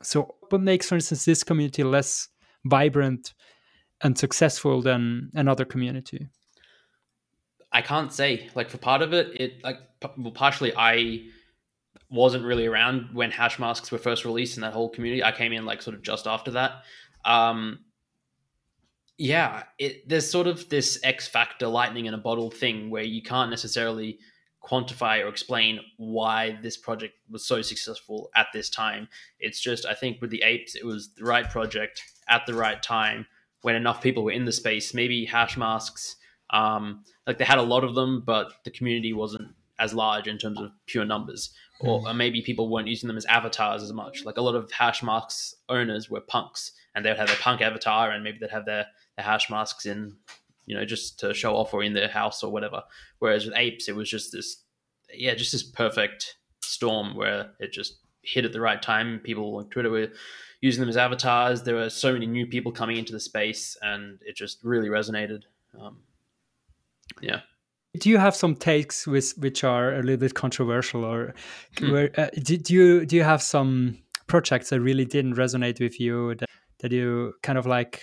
[0.03, 2.29] so, what makes, for instance, this community less
[2.65, 3.35] vibrant
[4.03, 6.29] and successful than another community?
[7.73, 8.49] I can't say.
[8.55, 9.79] Like for part of it, it like
[10.17, 11.27] well, partially I
[12.09, 15.25] wasn't really around when Hashmasks were first released in that whole community.
[15.25, 16.83] I came in like sort of just after that.
[17.25, 17.81] Um,
[19.19, 23.23] yeah, it, there's sort of this X factor lightning in a bottle thing where you
[23.23, 24.19] can't necessarily
[24.67, 29.09] quantify or explain why this project was so successful at this time.
[29.39, 32.83] It's just I think with the apes, it was the right project at the right
[32.83, 33.27] time
[33.63, 34.93] when enough people were in the space.
[34.95, 36.17] Maybe Hashmasks,
[36.51, 39.49] um, like they had a lot of them, but the community wasn't
[39.79, 43.27] as large in terms of pure numbers, or, or maybe people weren't using them as
[43.27, 44.25] avatars as much.
[44.25, 48.11] Like a lot of Hashmasks owners were punks, and they would have their punk avatar,
[48.11, 48.87] and maybe they'd have their,
[49.17, 50.17] their Hashmasks in,
[50.67, 52.83] you know, just to show off or in their house or whatever.
[53.19, 54.63] Whereas with apes, it was just this,
[55.15, 59.21] yeah, just this perfect storm where it just hit at the right time.
[59.23, 60.09] People on Twitter were
[60.61, 61.63] using them as avatars.
[61.63, 65.43] There were so many new people coming into the space, and it just really resonated.
[65.81, 65.99] Um,
[67.21, 67.41] yeah.
[67.99, 71.35] Do you have some takes with, which are a little bit controversial, or
[71.79, 71.93] Hmm.
[71.93, 76.49] where uh, you do you have some projects that really didn't resonate with you that,
[76.81, 78.03] that you kind of like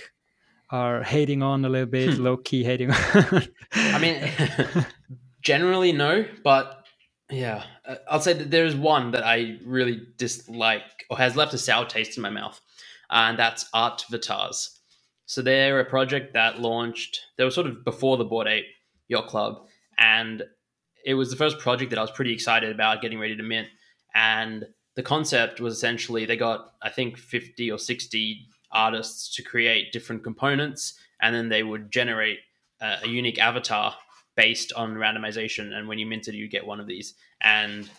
[0.73, 2.97] are hating on a little bit, low key hating on?
[2.97, 3.95] Hmm.
[3.95, 4.85] I mean,
[5.41, 6.85] generally no, but
[7.29, 11.53] yeah, uh, I'll say that there is one that I really dislike or has left
[11.53, 12.59] a sour taste in my mouth,
[13.09, 14.69] and that's Art Vitars.
[15.27, 17.19] So they're a project that launched.
[17.37, 18.65] They were sort of before the Bored Ape
[19.07, 19.67] Yacht Club,
[19.99, 20.43] and
[21.05, 23.67] it was the first project that I was pretty excited about getting ready to mint.
[24.15, 24.65] And
[24.95, 30.23] the concept was essentially they got I think fifty or sixty artists to create different
[30.23, 32.39] components, and then they would generate
[32.81, 33.95] uh, a unique avatar
[34.35, 35.73] based on randomization.
[35.73, 37.13] And when you minted, you get one of these.
[37.41, 37.89] And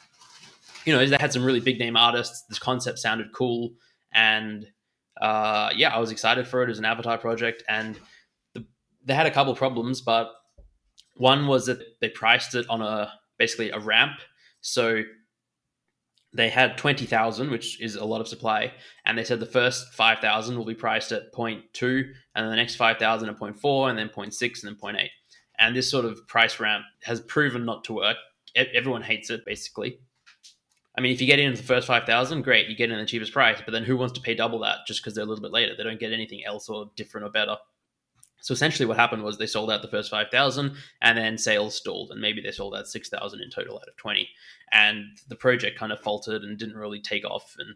[0.84, 2.42] you know, they had some really big name artists.
[2.48, 3.72] This concept sounded cool,
[4.12, 4.66] and
[5.20, 7.62] uh, yeah, I was excited for it as an avatar project.
[7.68, 7.98] And
[8.54, 8.66] the,
[9.04, 10.30] they had a couple problems, but
[11.16, 14.20] one was that they priced it on a basically a ramp.
[14.60, 15.02] So
[16.34, 18.72] they had 20,000, which is a lot of supply.
[19.06, 23.28] And they said the first 5,000 will be priced at 0.2, and the next 5,000
[23.28, 25.08] at 0.4, and then 0.6, and then 0.8.
[25.58, 28.16] And this sort of price ramp has proven not to work.
[28.56, 30.00] Everyone hates it, basically.
[30.96, 33.32] I mean, if you get in the first 5,000, great, you get in the cheapest
[33.32, 33.60] price.
[33.64, 35.74] But then who wants to pay double that just because they're a little bit later?
[35.76, 37.56] They don't get anything else or different or better.
[38.44, 42.10] So essentially, what happened was they sold out the first 5,000 and then sales stalled.
[42.10, 44.28] And maybe they sold out 6,000 in total out of 20.
[44.70, 47.56] And the project kind of faltered and didn't really take off.
[47.58, 47.74] And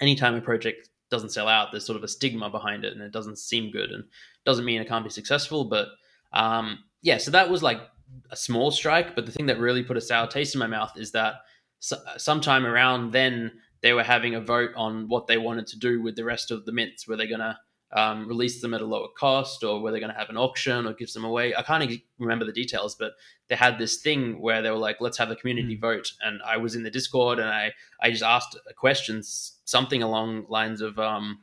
[0.00, 3.12] anytime a project doesn't sell out, there's sort of a stigma behind it and it
[3.12, 4.04] doesn't seem good and
[4.46, 5.66] doesn't mean it can't be successful.
[5.66, 5.88] But
[6.32, 7.82] um, yeah, so that was like
[8.30, 9.14] a small strike.
[9.14, 11.42] But the thing that really put a sour taste in my mouth is that
[11.80, 13.52] so, sometime around then
[13.82, 16.64] they were having a vote on what they wanted to do with the rest of
[16.64, 17.06] the mints.
[17.06, 17.58] Were they going to
[17.94, 20.86] um, release them at a lower cost or were they going to have an auction
[20.86, 21.54] or give them away?
[21.54, 23.12] I can't ex- remember the details, but
[23.48, 26.12] they had this thing where they were like, let's have a community vote.
[26.20, 30.46] And I was in the Discord and I, I just asked a questions, something along
[30.48, 31.38] lines of, um,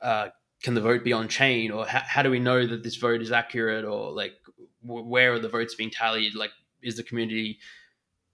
[0.00, 0.28] uh,
[0.62, 3.20] can the vote be on chain or how, how do we know that this vote
[3.20, 4.32] is accurate or like
[4.82, 6.50] where are the votes being tallied like
[6.82, 7.58] is the community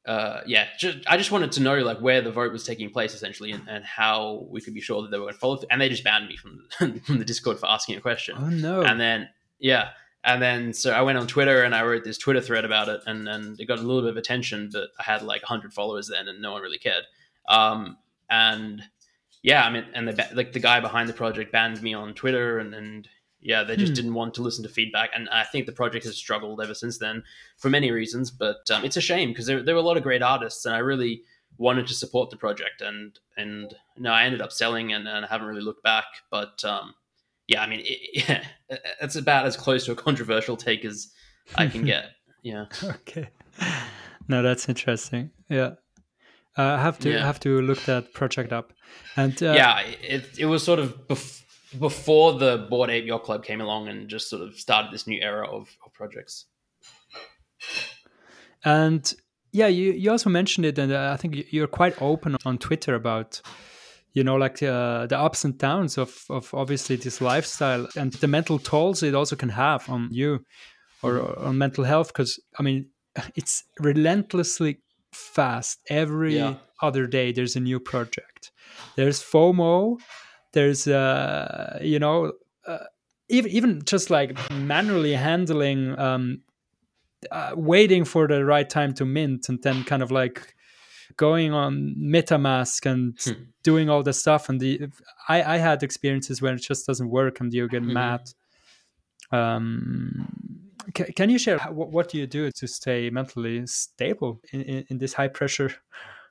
[0.07, 3.15] uh, yeah, just, I just wanted to know like where the vote was taking place
[3.15, 5.57] essentially, and, and how we could be sure that they were going to follow.
[5.57, 5.69] Through.
[5.71, 8.37] And they just banned me from the, from the Discord for asking a question.
[8.39, 8.83] Oh no!
[8.83, 9.29] And then
[9.59, 9.91] yeah,
[10.25, 13.03] and then so I went on Twitter and I wrote this Twitter thread about it,
[13.07, 16.09] and and it got a little bit of attention, but I had like hundred followers
[16.09, 17.05] then, and no one really cared.
[17.49, 17.99] Um,
[18.31, 18.83] and
[19.43, 22.59] yeah, I mean, and the like the guy behind the project banned me on Twitter,
[22.59, 23.09] and and
[23.43, 23.97] yeah, they just hmm.
[23.97, 26.99] didn't want to listen to feedback, and I think the project has struggled ever since
[26.99, 27.23] then
[27.57, 28.31] for many reasons.
[28.31, 30.75] But um, it's a shame because there, there were a lot of great artists, and
[30.75, 31.23] I really
[31.57, 35.29] wanted to support the project, and and no, I ended up selling, and, and I
[35.29, 36.05] haven't really looked back.
[36.31, 36.95] But um,
[37.47, 37.99] yeah, I mean, it,
[38.29, 38.45] yeah,
[39.01, 41.11] it's about as close to a controversial take as
[41.55, 42.07] I can get.
[42.43, 42.65] Yeah.
[42.83, 43.29] okay.
[44.27, 45.31] No, that's interesting.
[45.51, 45.73] Yeah.
[46.57, 47.23] Uh, I have to yeah.
[47.23, 48.73] have to look that project up,
[49.15, 51.43] and uh, yeah, it it was sort of bef-
[51.79, 55.21] before the Bored Ape Yacht Club came along and just sort of started this new
[55.21, 56.47] era of, of projects.
[58.65, 59.13] And
[59.53, 62.95] yeah, you, you also mentioned it, and uh, I think you're quite open on Twitter
[62.95, 63.41] about,
[64.13, 68.29] you know, like uh, the ups and downs of, of obviously this lifestyle and the
[68.29, 70.45] mental tolls it also can have on you
[71.03, 72.09] or, or on mental health.
[72.09, 72.91] Because, I mean,
[73.35, 74.81] it's relentlessly
[75.13, 75.81] fast.
[75.89, 76.55] Every yeah.
[76.83, 78.53] other day, there's a new project.
[78.97, 79.99] There's FOMO,
[80.53, 82.33] there's uh you know
[82.67, 82.79] uh,
[83.29, 86.41] even even just like manually handling um
[87.31, 90.55] uh, waiting for the right time to mint and then kind of like
[91.17, 93.43] going on MetaMask and hmm.
[93.63, 94.89] doing all the stuff and the
[95.29, 97.95] i i had experiences where it just doesn't work and you get mm-hmm.
[97.95, 98.31] mad
[99.33, 100.29] um
[100.95, 104.85] can, can you share what, what do you do to stay mentally stable in, in,
[104.89, 105.75] in this high pressure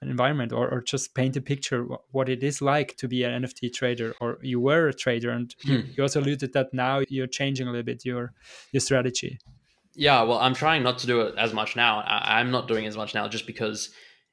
[0.02, 3.74] environment or, or just paint a picture what it is like to be an nft
[3.74, 5.82] trader or you were a trader and hmm.
[5.96, 8.34] you, also alluded that now you're changing a little bit your
[8.72, 9.40] your strategy.
[9.96, 12.00] Yeah well i'm trying not to do it as much now.
[12.00, 13.90] I, i'm not doing as much now just because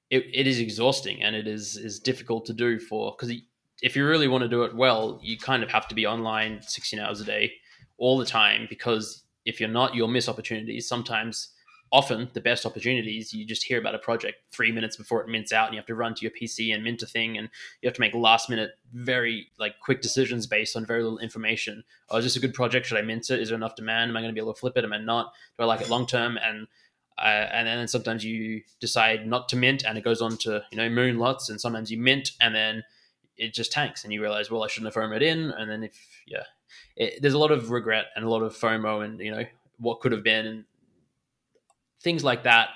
[0.09, 3.35] it, it is exhausting and it is is difficult to do for because
[3.83, 6.63] if you really want to do it well you kind of have to be online
[6.63, 7.53] 16 hours a day
[7.99, 10.87] all the time because if you're not you'll miss opportunities.
[10.87, 11.49] Sometimes
[11.93, 15.53] often the best opportunities you just hear about a project three minutes before it mints
[15.53, 17.49] out and you have to run to your pc and mint a thing and
[17.81, 21.85] you have to make last minute very like quick decisions based on very little information.
[22.11, 22.87] Oh is this a good project?
[22.87, 23.41] Should i mint it?
[23.41, 24.11] Is there enough demand?
[24.11, 24.85] Am i going to be able to flip it?
[24.85, 25.33] Am i not?
[25.57, 26.39] Do i like it long term?
[26.43, 26.67] And
[27.19, 30.77] uh, and then sometimes you decide not to mint and it goes on to you
[30.77, 32.85] know moon lots and sometimes you mint and then
[33.39, 35.51] it just tanks and you realize well i shouldn't have FOMOed in.
[35.51, 35.97] And then if
[36.27, 36.45] yeah
[36.97, 39.45] it, there's a lot of regret and a lot of fomo and you know
[39.79, 40.65] what could have been and
[42.03, 42.69] things like that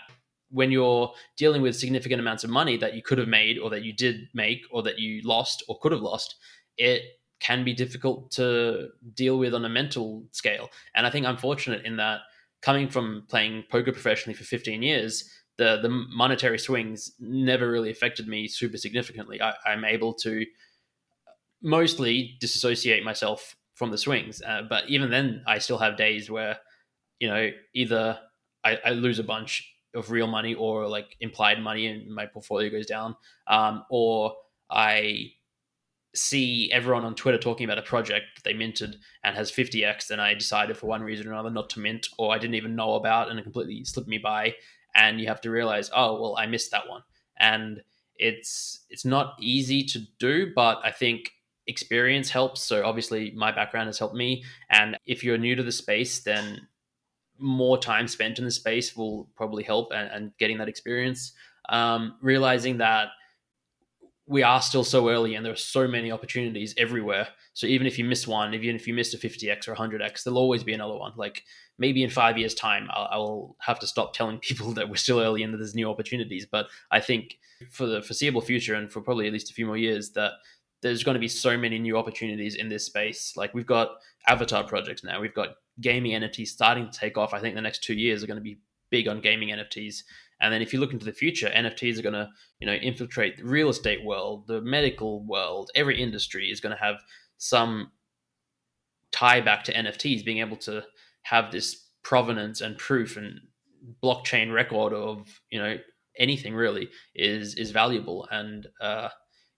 [0.50, 3.82] when you're dealing with significant amounts of money that you could have made or that
[3.84, 6.36] you did make or that you lost or could have lost
[6.76, 7.02] it
[7.40, 10.68] can be difficult to deal with on a mental scale.
[10.94, 12.20] And i think i'm fortunate in that
[12.62, 15.30] coming from playing poker professionally for 15 years
[15.60, 19.42] the the monetary swings never really affected me super significantly.
[19.42, 20.46] I, am able to
[21.62, 24.40] mostly disassociate myself from the swings.
[24.40, 26.56] Uh, but even then i still have days where
[27.18, 28.18] you know either
[28.64, 32.70] I, I, lose a bunch of real money or like implied money and my portfolio
[32.70, 33.16] goes down.
[33.46, 34.34] Um, or
[34.70, 35.32] I
[36.14, 40.20] see everyone on Twitter talking about a project that they minted and has 50x, and
[40.20, 42.94] I decided for one reason or another not to mint, or I didn't even know
[42.94, 44.54] about and it completely slipped me by.
[44.94, 47.02] And you have to realize, oh well, I missed that one.
[47.38, 47.82] And
[48.16, 51.30] it's it's not easy to do, but I think
[51.66, 52.60] experience helps.
[52.60, 54.44] So obviously my background has helped me.
[54.68, 56.66] And if you're new to the space, then
[57.40, 61.32] more time spent in the space will probably help and, and getting that experience.
[61.68, 63.08] Um, realizing that
[64.30, 67.26] we are still so early and there are so many opportunities everywhere.
[67.52, 70.38] So even if you miss one, even if you missed a 50x or 100x, there'll
[70.38, 71.12] always be another one.
[71.16, 71.42] Like
[71.78, 75.18] maybe in five years' time, I'll, I'll have to stop telling people that we're still
[75.18, 76.46] early and that there's new opportunities.
[76.46, 77.38] But I think
[77.72, 80.34] for the foreseeable future and for probably at least a few more years, that
[80.80, 83.36] there's going to be so many new opportunities in this space.
[83.36, 83.96] Like we've got
[84.28, 87.34] avatar projects now, we've got gaming NFTs starting to take off.
[87.34, 90.02] I think the next two years are going to be big on gaming NFTs.
[90.40, 92.28] And then if you look into the future, NFTs are going to,
[92.60, 95.70] you know, infiltrate the real estate world, the medical world.
[95.74, 96.96] Every industry is going to have
[97.36, 97.92] some
[99.12, 100.84] tie back to NFTs, being able to
[101.22, 103.40] have this provenance and proof and
[104.02, 105.76] blockchain record of, you know,
[106.18, 108.26] anything really is is valuable.
[108.30, 109.08] And uh,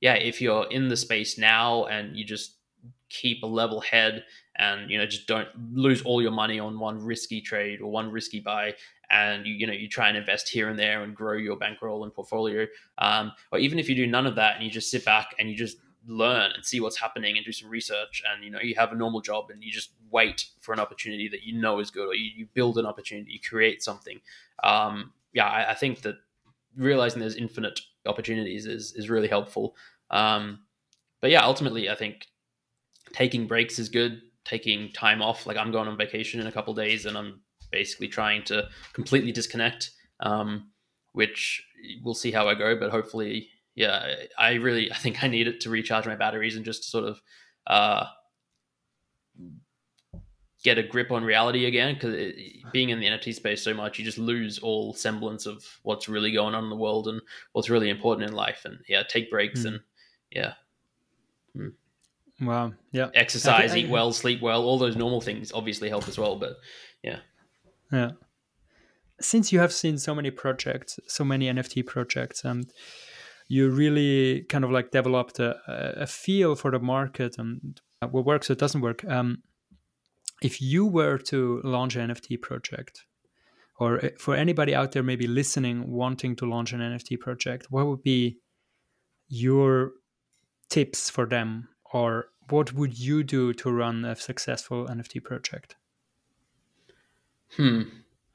[0.01, 2.57] yeah, if you're in the space now and you just
[3.13, 4.25] keep a level head
[4.57, 8.11] and you know just don't lose all your money on one risky trade or one
[8.11, 8.75] risky buy.
[9.11, 12.05] And you you know you try and invest here and there and grow your bankroll
[12.05, 12.67] and portfolio.
[12.99, 15.51] Um, or even if you do none of that and you just sit back and
[15.51, 18.75] you just learn and see what's happening and do some research and you know you
[18.77, 21.91] have a normal job and you just wait for an opportunity that you know is
[21.91, 24.21] good or you, you build an opportunity you create something.
[24.65, 26.17] Um, yeah I, I, think that
[26.77, 29.77] realizing there's infinite opportunities is is really helpful.
[30.11, 30.61] Um,
[31.23, 32.27] but yeah ultimately i think
[33.13, 36.75] taking breaks is good taking time off like i'm going on vacation in a couple
[36.75, 37.41] days and i'm
[37.71, 39.91] basically trying to completely disconnect
[40.21, 40.71] um,
[41.13, 41.65] which
[42.03, 44.07] we'll see how i go but hopefully yeah,
[44.39, 47.05] I really I think I need it to recharge my batteries and just to sort
[47.05, 47.23] of
[47.67, 48.05] uh,
[50.63, 51.95] get a grip on reality again.
[51.95, 52.33] Because
[52.73, 56.33] being in the NFT space so much, you just lose all semblance of what's really
[56.33, 57.21] going on in the world and
[57.53, 58.63] what's really important in life.
[58.65, 59.67] And yeah, take breaks mm.
[59.69, 59.81] and
[60.31, 60.53] yeah.
[61.57, 61.73] Mm.
[62.43, 62.73] Wow.
[62.91, 63.09] Yeah.
[63.15, 64.63] Exercise, I, I, eat well, sleep well.
[64.65, 66.37] All those normal things obviously help as well.
[66.37, 66.57] But
[67.03, 67.19] yeah.
[67.93, 68.13] Yeah.
[69.21, 72.71] Since you have seen so many projects, so many NFT projects, and
[73.49, 78.49] you really kind of like developed a, a feel for the market and what works,
[78.49, 79.05] what doesn't work.
[79.05, 79.43] Um,
[80.43, 83.05] if you were to launch an NFT project,
[83.79, 88.03] or for anybody out there maybe listening wanting to launch an NFT project, what would
[88.03, 88.39] be
[89.29, 89.93] your
[90.69, 95.77] tips for them, or what would you do to run a successful NFT project?
[97.57, 97.83] Hmm.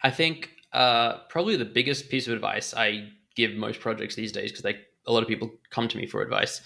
[0.04, 4.52] I think uh, probably the biggest piece of advice I give most projects these days
[4.52, 6.62] because they a lot of people come to me for advice.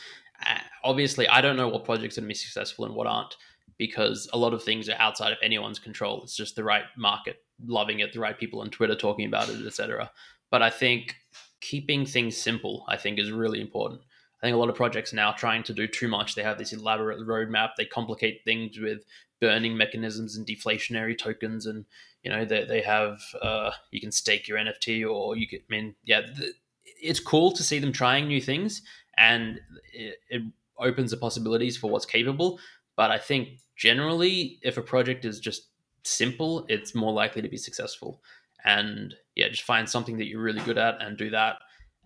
[0.47, 3.35] Uh, obviously, I don't know what projects are going to be successful and what aren't
[3.77, 6.21] because a lot of things are outside of anyone's control.
[6.23, 9.65] It's just the right market loving it, the right people on Twitter talking about it,
[9.65, 10.11] etc.
[10.49, 11.15] But I think
[11.61, 14.01] keeping things simple, I think, is really important.
[14.41, 16.35] I think a lot of projects now trying to do too much.
[16.35, 17.71] They have this elaborate roadmap.
[17.77, 19.03] They complicate things with
[19.39, 21.85] burning mechanisms and deflationary tokens, and
[22.23, 25.59] you know they they have uh, you can stake your NFT or you can.
[25.59, 26.53] I mean, yeah, the,
[27.01, 28.81] it's cool to see them trying new things
[29.17, 29.59] and
[29.93, 30.41] it, it
[30.77, 32.59] opens the possibilities for what's capable.
[32.95, 35.67] But I think generally, if a project is just
[36.03, 38.21] simple, it's more likely to be successful.
[38.63, 41.57] And yeah, just find something that you're really good at and do that.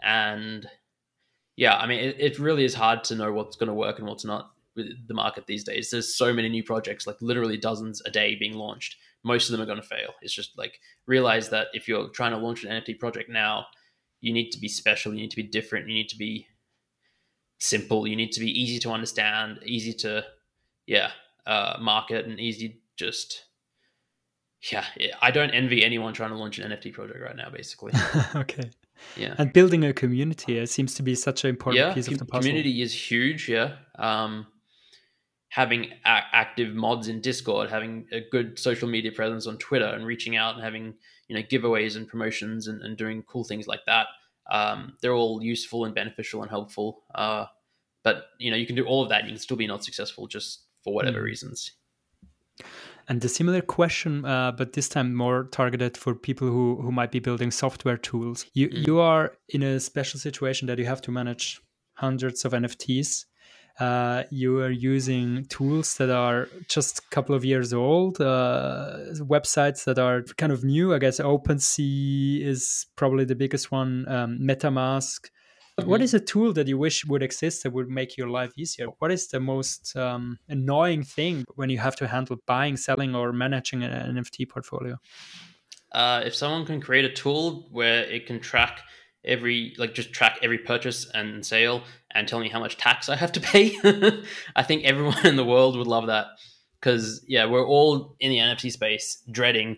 [0.04, 0.68] And
[1.56, 4.08] yeah, I mean, it, it really is hard to know what's going to work and
[4.08, 5.90] what's not with the market these days.
[5.90, 8.98] There's so many new projects, like literally dozens a day being launched.
[9.24, 10.10] Most of them are going to fail.
[10.22, 13.68] It's just like realize that if you're trying to launch an NFT project now,
[14.26, 16.48] you need to be special you need to be different you need to be
[17.60, 20.24] simple you need to be easy to understand easy to
[20.88, 21.12] yeah
[21.46, 23.46] uh, market and easy just
[24.72, 24.84] yeah
[25.22, 27.92] i don't envy anyone trying to launch an nft project right now basically
[28.36, 28.70] okay
[29.16, 32.18] yeah and building a community it seems to be such an important yeah, piece of
[32.18, 34.48] the puzzle community is huge yeah um
[35.50, 40.06] having a- active mods in discord having a good social media presence on twitter and
[40.06, 40.94] reaching out and having
[41.28, 44.08] you know giveaways and promotions and, and doing cool things like that.
[44.50, 47.04] Um, they're all useful and beneficial and helpful.
[47.14, 47.46] Uh,
[48.04, 49.22] but you know you can do all of that.
[49.22, 51.26] And you can still be not successful just for whatever mm.
[51.26, 51.72] reasons.
[53.08, 57.12] And a similar question, uh, but this time more targeted for people who, who might
[57.12, 58.46] be building software tools.
[58.54, 58.88] You mm.
[58.88, 61.62] you are in a special situation that you have to manage
[61.94, 63.26] hundreds of NFTs
[63.80, 69.84] uh, you are using tools that are just a couple of years old, uh, websites
[69.84, 70.94] that are kind of new.
[70.94, 75.30] I guess OpenSea is probably the biggest one, um, MetaMask.
[75.80, 75.90] Mm-hmm.
[75.90, 78.88] What is a tool that you wish would exist that would make your life easier?
[79.00, 83.34] What is the most um, annoying thing when you have to handle buying, selling, or
[83.34, 84.98] managing an NFT portfolio?
[85.92, 88.82] Uh, if someone can create a tool where it can track
[89.26, 93.16] every like just track every purchase and sale and tell me how much tax I
[93.18, 93.76] have to pay.
[94.56, 96.28] I think everyone in the world would love that
[96.80, 99.78] because yeah, we're all in the NFT space dreading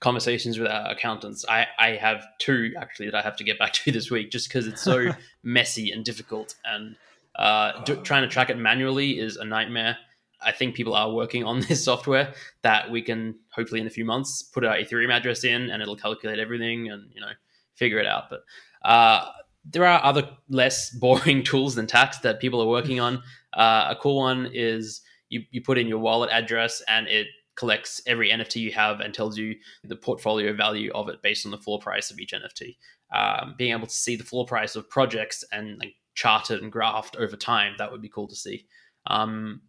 [0.00, 1.44] conversations with our accountants.
[1.48, 4.48] I I have two actually that I have to get back to this week just
[4.48, 5.10] because it's so
[5.42, 6.96] messy and difficult and
[7.36, 9.96] uh, do, trying to track it manually is a nightmare.
[10.40, 14.04] I think people are working on this software that we can hopefully in a few
[14.04, 17.32] months put our Ethereum address in and it'll calculate everything and you know
[17.74, 18.24] figure it out.
[18.30, 18.44] But
[18.82, 19.30] uh,
[19.64, 23.22] there are other less boring tools than tax that people are working on.
[23.52, 27.26] Uh, a cool one is you, you put in your wallet address and it
[27.58, 31.50] collects every NFT you have and tells you the portfolio value of it based on
[31.50, 32.76] the floor price of each NFT.
[33.12, 37.16] Um, being able to see the floor price of projects and like charted and graphed
[37.16, 38.66] over time, that would be cool to see.
[39.08, 39.62] Um,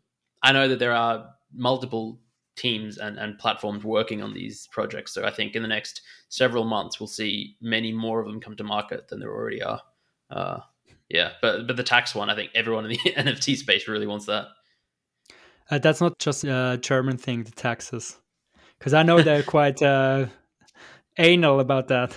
[0.43, 2.19] I know that there are multiple
[2.55, 5.11] teams and, and platforms working on these projects.
[5.11, 8.55] So I think in the next several months, we'll see many more of them come
[8.57, 9.81] to market than there already are.
[10.29, 10.59] Uh,
[11.09, 14.27] yeah, but but the tax one, I think everyone in the NFT space really wants
[14.27, 14.45] that.
[15.69, 18.17] Uh, that's not just a German thing, the taxes,
[18.77, 20.25] because I know they're quite uh,
[21.17, 22.15] anal about that.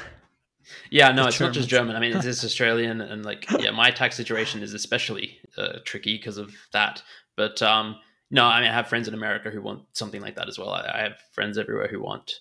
[0.90, 1.96] Yeah, no, it's, it's not just German.
[1.96, 6.16] I mean, it's, it's Australian, and like, yeah, my tax situation is especially uh, tricky
[6.16, 7.02] because of that.
[7.36, 7.96] But um,
[8.30, 10.70] no, I mean, I have friends in America who want something like that as well.
[10.70, 12.32] I, I have friends everywhere who want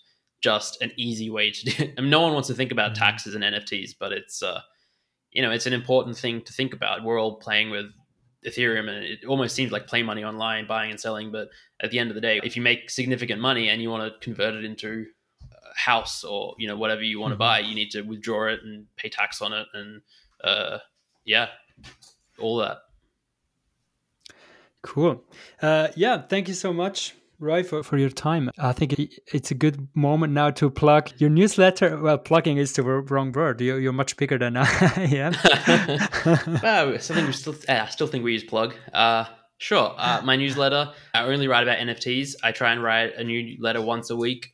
[0.41, 1.83] just an easy way to do.
[1.83, 1.93] It.
[1.97, 3.03] I mean, no one wants to think about mm-hmm.
[3.03, 4.61] taxes and NFTs, but it's uh,
[5.31, 7.03] you know, it's an important thing to think about.
[7.03, 7.87] We're all playing with
[8.45, 11.31] Ethereum, and it almost seems like play money online, buying and selling.
[11.31, 11.49] But
[11.81, 14.19] at the end of the day, if you make significant money and you want to
[14.19, 15.05] convert it into
[15.41, 17.39] a house or you know whatever you want to mm-hmm.
[17.39, 20.01] buy, you need to withdraw it and pay tax on it, and
[20.43, 20.79] uh,
[21.25, 21.47] yeah,
[22.39, 22.79] all that.
[24.81, 25.23] Cool.
[25.61, 28.51] Uh, yeah, thank you so much, Roy, for, for your time.
[28.59, 28.93] I think
[29.33, 31.99] it's a good moment now to plug your newsletter.
[31.99, 33.59] Well, plugging is the wrong word.
[33.59, 35.33] You're, you're much bigger than I am.
[36.61, 38.75] well, something we still, I still think we use plug.
[38.93, 39.25] Uh,
[39.57, 39.95] sure.
[39.97, 42.35] Uh, my newsletter, I only write about NFTs.
[42.43, 44.53] I try and write a new letter once a week,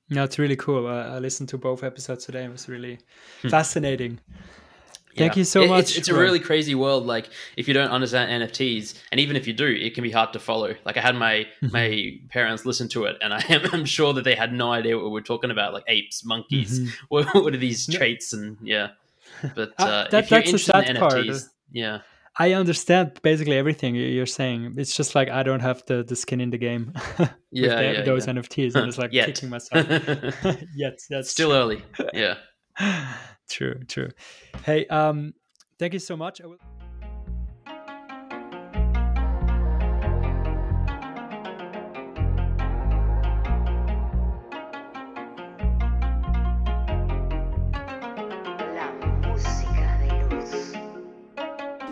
[0.08, 0.86] No, it's really cool.
[0.86, 2.44] Uh, I listened to both episodes today.
[2.44, 3.00] It was really
[3.40, 3.48] hmm.
[3.48, 4.20] fascinating.
[5.16, 5.40] Thank yeah.
[5.40, 5.90] you so much.
[5.90, 7.06] It's, it's a really crazy world.
[7.06, 10.32] Like if you don't understand NFTs, and even if you do, it can be hard
[10.32, 10.74] to follow.
[10.84, 14.24] Like I had my my parents listen to it, and I am I'm sure that
[14.24, 16.80] they had no idea what we're talking about, like apes, monkeys.
[16.80, 16.88] Mm-hmm.
[17.08, 18.32] What, what, are these traits?
[18.32, 18.88] And yeah,
[19.54, 21.42] but uh, uh, that, if you're interested in NFTs, part.
[21.72, 21.98] yeah.
[22.38, 24.76] I understand basically everything you're saying.
[24.78, 26.94] It's just like I don't have the, the skin in the game.
[27.18, 27.26] yeah,
[27.74, 28.32] the, yeah, those yeah.
[28.32, 28.74] NFTs.
[28.74, 29.86] I'm just like kicking myself.
[30.74, 31.84] Yet, that's still early.
[32.14, 32.36] Yeah.
[33.52, 34.08] True, true.
[34.64, 35.34] Hey, um,
[35.78, 36.40] thank you so much.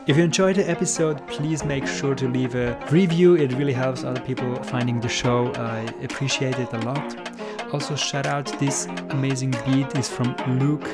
[0.06, 3.36] If you enjoyed the episode, please make sure to leave a review.
[3.36, 5.52] It really helps other people finding the show.
[5.54, 7.30] I appreciate it a lot.
[7.72, 10.88] Also, shout out this amazing beat is from Luke,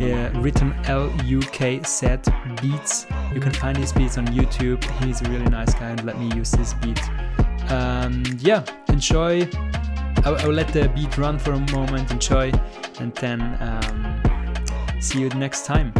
[0.00, 2.18] uh, written L U K Z
[2.60, 3.06] Beats.
[3.34, 4.82] You can find his beats on YouTube.
[5.02, 7.00] He's a really nice guy and let me use this beat.
[7.70, 9.48] Um, yeah, enjoy.
[10.24, 12.52] I, I will let the beat run for a moment, enjoy,
[13.00, 15.92] and then um, see you next time.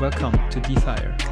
[0.00, 1.31] Welcome to DeFire.